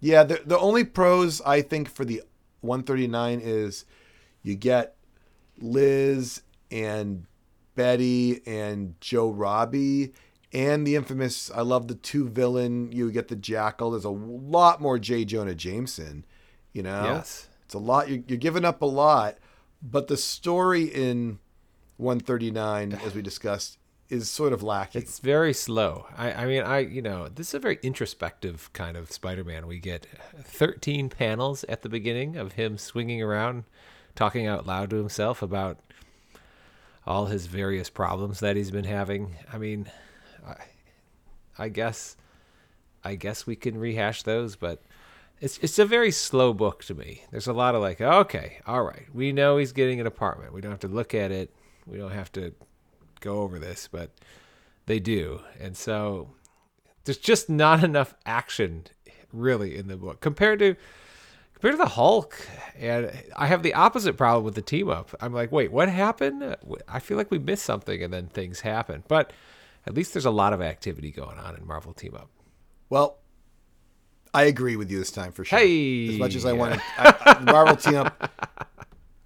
Yeah, 0.00 0.22
the 0.24 0.40
the 0.46 0.58
only 0.58 0.84
pros 0.84 1.40
I 1.42 1.62
think 1.62 1.90
for 1.90 2.04
the 2.06 2.22
139 2.60 3.40
is 3.42 3.84
you 4.42 4.54
get 4.54 4.94
Liz 5.58 6.42
and 6.72 7.26
Betty 7.74 8.40
and 8.46 8.94
Joe 9.00 9.30
Robbie 9.30 10.12
and 10.52 10.86
the 10.86 10.96
infamous 10.96 11.50
I 11.50 11.60
love 11.62 11.88
the 11.88 11.94
two 11.94 12.28
villain. 12.28 12.90
You 12.92 13.10
get 13.10 13.28
the 13.28 13.36
Jackal. 13.36 13.92
There's 13.92 14.04
a 14.04 14.10
lot 14.10 14.80
more 14.80 14.98
J. 14.98 15.24
Jonah 15.24 15.54
Jameson. 15.54 16.24
You 16.72 16.82
know, 16.82 17.04
Yes. 17.04 17.48
it's 17.64 17.74
a 17.74 17.78
lot. 17.78 18.08
You're, 18.10 18.22
you're 18.26 18.38
giving 18.38 18.64
up 18.64 18.82
a 18.82 18.86
lot, 18.86 19.36
but 19.82 20.08
the 20.08 20.16
story 20.16 20.84
in 20.84 21.38
139, 21.96 22.92
as 23.04 23.14
we 23.14 23.22
discussed, 23.22 23.78
is 24.08 24.28
sort 24.28 24.52
of 24.52 24.62
lacking. 24.62 25.00
it's 25.00 25.18
very 25.20 25.54
slow. 25.54 26.06
I 26.16 26.32
I 26.32 26.46
mean 26.46 26.62
I 26.62 26.80
you 26.80 27.00
know 27.00 27.28
this 27.28 27.48
is 27.48 27.54
a 27.54 27.58
very 27.58 27.78
introspective 27.82 28.70
kind 28.74 28.94
of 28.98 29.10
Spider-Man. 29.10 29.66
We 29.66 29.78
get 29.78 30.06
13 30.44 31.08
panels 31.08 31.64
at 31.70 31.80
the 31.80 31.88
beginning 31.88 32.36
of 32.36 32.52
him 32.52 32.76
swinging 32.76 33.22
around, 33.22 33.64
talking 34.14 34.46
out 34.46 34.66
loud 34.66 34.90
to 34.90 34.96
himself 34.96 35.40
about 35.40 35.78
all 37.06 37.26
his 37.26 37.46
various 37.46 37.90
problems 37.90 38.40
that 38.40 38.56
he's 38.56 38.70
been 38.70 38.84
having. 38.84 39.36
I 39.52 39.58
mean, 39.58 39.90
I, 40.46 40.56
I 41.58 41.68
guess, 41.68 42.16
I 43.04 43.14
guess 43.14 43.46
we 43.46 43.56
can 43.56 43.78
rehash 43.78 44.22
those, 44.22 44.56
but 44.56 44.82
it's 45.40 45.58
it's 45.58 45.78
a 45.78 45.84
very 45.84 46.12
slow 46.12 46.52
book 46.52 46.84
to 46.84 46.94
me. 46.94 47.22
There's 47.30 47.48
a 47.48 47.52
lot 47.52 47.74
of 47.74 47.82
like, 47.82 48.00
okay, 48.00 48.60
all 48.66 48.82
right, 48.82 49.06
we 49.12 49.32
know 49.32 49.56
he's 49.56 49.72
getting 49.72 50.00
an 50.00 50.06
apartment. 50.06 50.52
We 50.52 50.60
don't 50.60 50.70
have 50.70 50.80
to 50.80 50.88
look 50.88 51.14
at 51.14 51.32
it. 51.32 51.52
We 51.86 51.98
don't 51.98 52.12
have 52.12 52.30
to 52.32 52.52
go 53.20 53.40
over 53.40 53.58
this, 53.58 53.88
but 53.90 54.10
they 54.86 55.00
do, 55.00 55.40
and 55.60 55.76
so 55.76 56.30
there's 57.04 57.18
just 57.18 57.50
not 57.50 57.82
enough 57.82 58.14
action 58.24 58.84
really 59.32 59.76
in 59.76 59.88
the 59.88 59.96
book 59.96 60.20
compared 60.20 60.58
to 60.60 60.76
to 61.70 61.76
the 61.76 61.86
Hulk, 61.86 62.36
and 62.76 63.12
I 63.36 63.46
have 63.46 63.62
the 63.62 63.74
opposite 63.74 64.16
problem 64.16 64.44
with 64.44 64.54
the 64.54 64.62
team 64.62 64.88
up. 64.88 65.14
I'm 65.20 65.32
like, 65.32 65.52
wait, 65.52 65.70
what 65.70 65.88
happened? 65.88 66.56
I 66.88 66.98
feel 66.98 67.16
like 67.16 67.30
we 67.30 67.38
missed 67.38 67.64
something, 67.64 68.02
and 68.02 68.12
then 68.12 68.26
things 68.26 68.60
happen. 68.60 69.04
But 69.06 69.32
at 69.86 69.94
least 69.94 70.12
there's 70.12 70.26
a 70.26 70.30
lot 70.30 70.52
of 70.52 70.60
activity 70.60 71.10
going 71.10 71.38
on 71.38 71.56
in 71.56 71.66
Marvel 71.66 71.92
Team 71.92 72.14
Up. 72.14 72.30
Well, 72.90 73.18
I 74.34 74.44
agree 74.44 74.76
with 74.76 74.90
you 74.90 74.98
this 74.98 75.10
time 75.10 75.32
for 75.32 75.44
sure. 75.44 75.58
Hey! 75.58 76.08
as 76.08 76.18
much 76.18 76.34
as 76.34 76.46
I 76.46 76.52
want 76.52 76.74
to, 76.74 77.38
Marvel 77.52 77.76
team 77.76 77.96
up. 77.96 78.30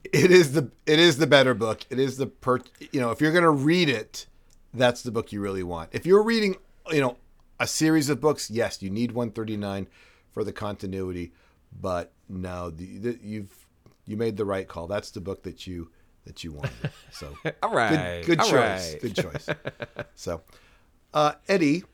It 0.04 0.30
is 0.30 0.52
the 0.52 0.70
it 0.86 0.98
is 0.98 1.18
the 1.18 1.26
better 1.26 1.54
book. 1.54 1.82
It 1.90 1.98
is 1.98 2.16
the 2.16 2.26
per. 2.26 2.60
You 2.92 3.00
know, 3.00 3.10
if 3.10 3.20
you're 3.20 3.32
gonna 3.32 3.50
read 3.50 3.88
it, 3.88 4.26
that's 4.74 5.02
the 5.02 5.10
book 5.10 5.32
you 5.32 5.40
really 5.40 5.62
want. 5.62 5.90
If 5.92 6.06
you're 6.06 6.22
reading, 6.22 6.56
you 6.90 7.00
know, 7.00 7.16
a 7.60 7.66
series 7.66 8.08
of 8.08 8.20
books, 8.20 8.50
yes, 8.50 8.82
you 8.82 8.90
need 8.90 9.12
139 9.12 9.88
for 10.30 10.42
the 10.42 10.52
continuity. 10.52 11.32
But 11.78 12.12
no, 12.28 12.70
the, 12.70 12.98
the, 12.98 13.18
you've 13.22 13.66
you 14.06 14.16
made 14.16 14.36
the 14.36 14.44
right 14.44 14.66
call. 14.66 14.86
That's 14.86 15.10
the 15.10 15.20
book 15.20 15.42
that 15.44 15.66
you 15.66 15.90
that 16.24 16.44
you 16.44 16.52
wanted. 16.52 16.90
So 17.10 17.36
All 17.62 17.70
right. 17.72 18.24
good, 18.24 18.38
good 18.38 18.40
all 18.40 18.50
choice. 18.50 18.92
right. 18.92 19.02
Good 19.02 19.16
choice. 19.16 19.48
so, 20.14 20.42
uh, 21.14 21.34
Eddie, 21.48 21.84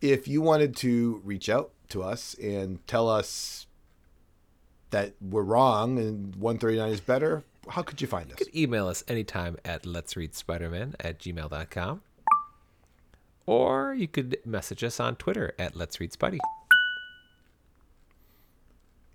if 0.00 0.26
you 0.28 0.40
wanted 0.40 0.76
to 0.76 1.20
reach 1.24 1.48
out 1.48 1.70
to 1.90 2.02
us 2.02 2.34
and 2.34 2.86
tell 2.86 3.08
us 3.08 3.66
that 4.90 5.14
we're 5.20 5.42
wrong 5.42 5.98
and 5.98 6.34
139 6.36 6.90
is 6.92 7.00
better, 7.00 7.44
how 7.68 7.82
could 7.82 8.00
you 8.00 8.06
find 8.06 8.32
us? 8.32 8.40
You 8.40 8.46
could 8.46 8.56
email 8.56 8.88
us 8.88 9.04
anytime 9.06 9.56
at 9.64 9.84
let's 9.84 10.16
read 10.16 10.34
spider-man 10.34 10.94
at 11.00 11.18
gmail.com. 11.18 12.02
Or 13.46 13.94
you 13.94 14.08
could 14.08 14.38
message 14.44 14.84
us 14.84 15.00
on 15.00 15.16
Twitter 15.16 15.54
at 15.58 15.74
let's 15.76 16.00
read 16.00 16.12
spidey. 16.12 16.38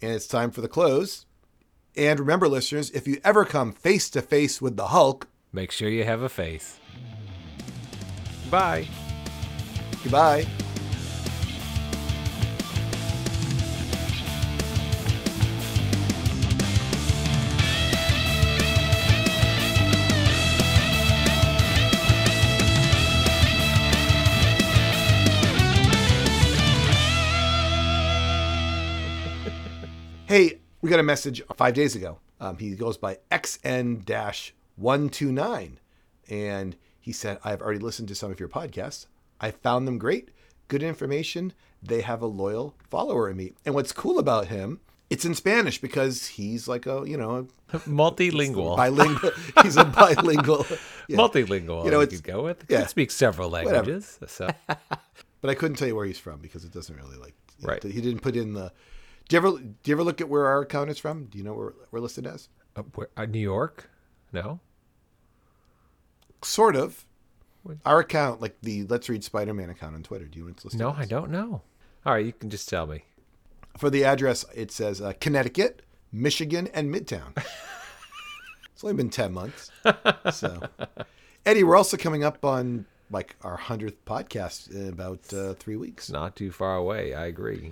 And 0.04 0.12
it's 0.12 0.28
time 0.28 0.52
for 0.52 0.60
the 0.60 0.68
close. 0.68 1.26
And 1.96 2.20
remember, 2.20 2.50
listeners, 2.50 2.92
if 2.92 3.08
you 3.08 3.22
ever 3.24 3.46
come 3.46 3.72
face 3.72 4.10
to 4.10 4.22
face 4.22 4.62
with 4.62 4.76
the 4.76 4.88
Hulk, 4.88 5.28
Make 5.54 5.72
sure 5.72 5.88
you 5.88 6.04
have 6.04 6.24
a 6.24 6.30
face. 6.30 6.78
Bye. 8.50 8.88
goodbye. 10.04 10.46
We 30.84 30.90
got 30.90 31.00
a 31.00 31.04
message 31.04 31.42
five 31.56 31.74
days 31.74 31.96
ago. 31.96 32.20
Um, 32.42 32.58
he 32.58 32.76
goes 32.76 32.98
by 32.98 33.18
XN 33.32 34.06
129. 34.76 35.80
And 36.30 36.76
he 37.00 37.14
said, 37.14 37.40
I've 37.44 37.62
already 37.62 37.80
listened 37.80 38.10
to 38.10 38.16
some 38.16 38.32
of 38.32 38.40
your 38.40 38.50
podcasts. 38.50 39.08
I 39.40 39.52
found 39.52 39.88
them 39.88 39.98
great. 39.98 40.30
Good 40.68 40.84
information. 40.84 41.54
They 41.82 42.02
have 42.02 42.22
a 42.22 42.26
loyal 42.26 42.76
follower 42.90 43.30
in 43.30 43.38
me. 43.38 43.54
And 43.66 43.74
what's 43.74 43.94
cool 43.94 44.20
about 44.20 44.48
him, 44.48 44.82
it's 45.10 45.24
in 45.24 45.36
Spanish 45.36 45.80
because 45.80 46.28
he's 46.28 46.68
like 46.68 46.86
a, 46.86 47.04
you 47.08 47.16
know, 47.16 47.48
Multilingual. 47.72 48.76
bilingual. 48.84 49.32
he's 49.62 49.78
a 49.78 49.86
bilingual. 49.86 50.66
yeah. 51.08 51.16
Multilingual. 51.18 51.86
You 51.86 51.92
know, 51.92 52.02
it's- 52.02 52.20
could 52.20 52.24
go 52.30 52.44
with. 52.44 52.66
yeah. 52.68 52.80
Could 52.82 52.90
speak 52.90 53.12
several 53.12 53.50
languages. 53.50 54.20
So 54.28 54.50
But 54.68 55.50
I 55.50 55.56
couldn't 55.56 55.78
tell 55.78 55.88
you 55.88 55.96
where 55.96 56.06
he's 56.06 56.20
from 56.20 56.40
because 56.42 56.66
it 56.66 56.74
doesn't 56.74 56.96
really 56.98 57.16
like. 57.18 57.36
Right. 57.62 57.82
He 57.82 58.02
didn't 58.02 58.20
put 58.20 58.36
in 58.36 58.52
the. 58.54 58.74
Do 59.28 59.36
you 59.36 59.38
ever 59.38 59.52
do 59.60 59.74
you 59.86 59.96
ever 59.96 60.04
look 60.04 60.22
at 60.22 60.30
where 60.30 60.46
our 60.46 60.62
account 60.62 60.90
is 60.90 60.98
from? 61.00 61.26
Do 61.26 61.38
you 61.38 61.44
know 61.44 61.54
where 61.54 61.74
we're 61.92 62.00
listed 62.00 62.28
as? 62.28 62.50
uh, 62.76 62.84
where, 62.96 63.10
uh, 63.16 63.26
New 63.26 63.40
York? 63.40 63.90
No. 64.32 64.60
Sort 66.44 66.76
of. 66.76 67.06
Our 67.86 68.00
account, 68.00 68.42
like 68.42 68.58
the 68.62 68.84
Let's 68.84 69.08
Read 69.08 69.24
Spider-Man 69.24 69.70
account 69.70 69.96
on 69.96 70.04
Twitter. 70.04 70.26
Do 70.26 70.38
you 70.38 70.46
want 70.46 70.58
to 70.58 70.68
list? 70.68 70.78
No, 70.78 70.94
I 70.98 71.06
don't 71.06 71.32
know. 71.32 71.62
All 72.06 72.14
right, 72.14 72.26
you 72.26 72.34
can 72.34 72.50
just 72.50 72.68
tell 72.68 72.86
me. 72.86 73.06
For 73.78 73.90
the 73.90 74.04
address, 74.04 74.44
it 74.54 74.70
says 74.70 75.00
uh, 75.00 75.14
Connecticut, 75.22 75.84
Michigan, 76.12 76.68
and 76.74 76.94
Midtown. 76.94 77.32
it's 78.74 78.84
only 78.84 78.96
been 78.96 79.10
ten 79.10 79.32
months. 79.34 79.72
So, 80.34 80.62
Eddie, 81.46 81.64
we're 81.64 81.78
also 81.78 81.96
coming 81.96 82.26
up 82.26 82.44
on 82.44 82.86
like 83.10 83.38
our 83.44 83.56
hundredth 83.56 84.04
podcast 84.04 84.70
in 84.70 84.90
about 84.90 85.34
uh, 85.34 85.54
three 85.54 85.78
weeks. 85.78 86.10
Not 86.10 86.36
too 86.36 86.52
far 86.52 86.76
away. 86.76 87.14
I 87.14 87.28
agree. 87.28 87.72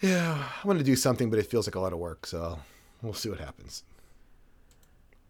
Yeah, 0.00 0.48
I 0.62 0.66
want 0.66 0.78
to 0.78 0.84
do 0.84 0.96
something, 0.96 1.30
but 1.30 1.38
it 1.38 1.46
feels 1.46 1.66
like 1.66 1.74
a 1.74 1.80
lot 1.80 1.92
of 1.92 1.98
work, 1.98 2.26
so 2.26 2.58
we'll 3.02 3.14
see 3.14 3.30
what 3.30 3.40
happens. 3.40 3.82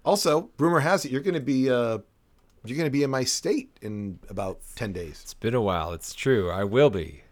Also, 0.05 0.50
rumor 0.59 0.81
has 0.81 1.05
it 1.05 1.11
you're 1.11 1.20
going 1.20 1.35
to 1.35 1.40
be 1.40 1.70
uh, 1.70 1.98
you're 2.64 2.76
going 2.76 2.87
to 2.87 2.90
be 2.90 3.02
in 3.02 3.11
my 3.11 3.24
state 3.24 3.76
in 3.83 4.18
about 4.29 4.61
ten 4.74 4.92
days. 4.92 5.20
It's 5.22 5.35
been 5.35 5.55
a 5.55 5.61
while. 5.61 5.92
It's 5.92 6.14
true. 6.14 6.50
I 6.50 6.64
will 6.64 6.90
be. 6.90 7.22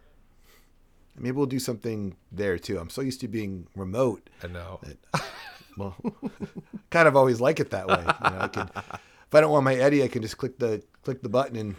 Maybe 1.16 1.32
we'll 1.36 1.46
do 1.46 1.60
something 1.60 2.16
there 2.32 2.58
too. 2.58 2.78
I'm 2.78 2.90
so 2.90 3.00
used 3.00 3.20
to 3.20 3.28
being 3.28 3.68
remote. 3.76 4.30
I 4.42 4.48
know. 4.48 4.80
Well, 5.76 5.96
kind 6.90 7.08
of 7.08 7.16
always 7.16 7.40
like 7.40 7.58
it 7.58 7.70
that 7.70 7.88
way. 7.88 7.98
You 7.98 8.30
know, 8.30 8.38
I 8.40 8.48
could, 8.48 8.70
if 8.76 9.34
I 9.34 9.40
don't 9.40 9.50
want 9.50 9.64
my 9.64 9.74
Eddie, 9.74 10.04
I 10.04 10.08
can 10.08 10.22
just 10.22 10.38
click 10.38 10.58
the 10.58 10.82
click 11.02 11.22
the 11.22 11.28
button 11.28 11.56
and 11.56 11.74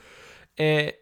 And 0.57 0.93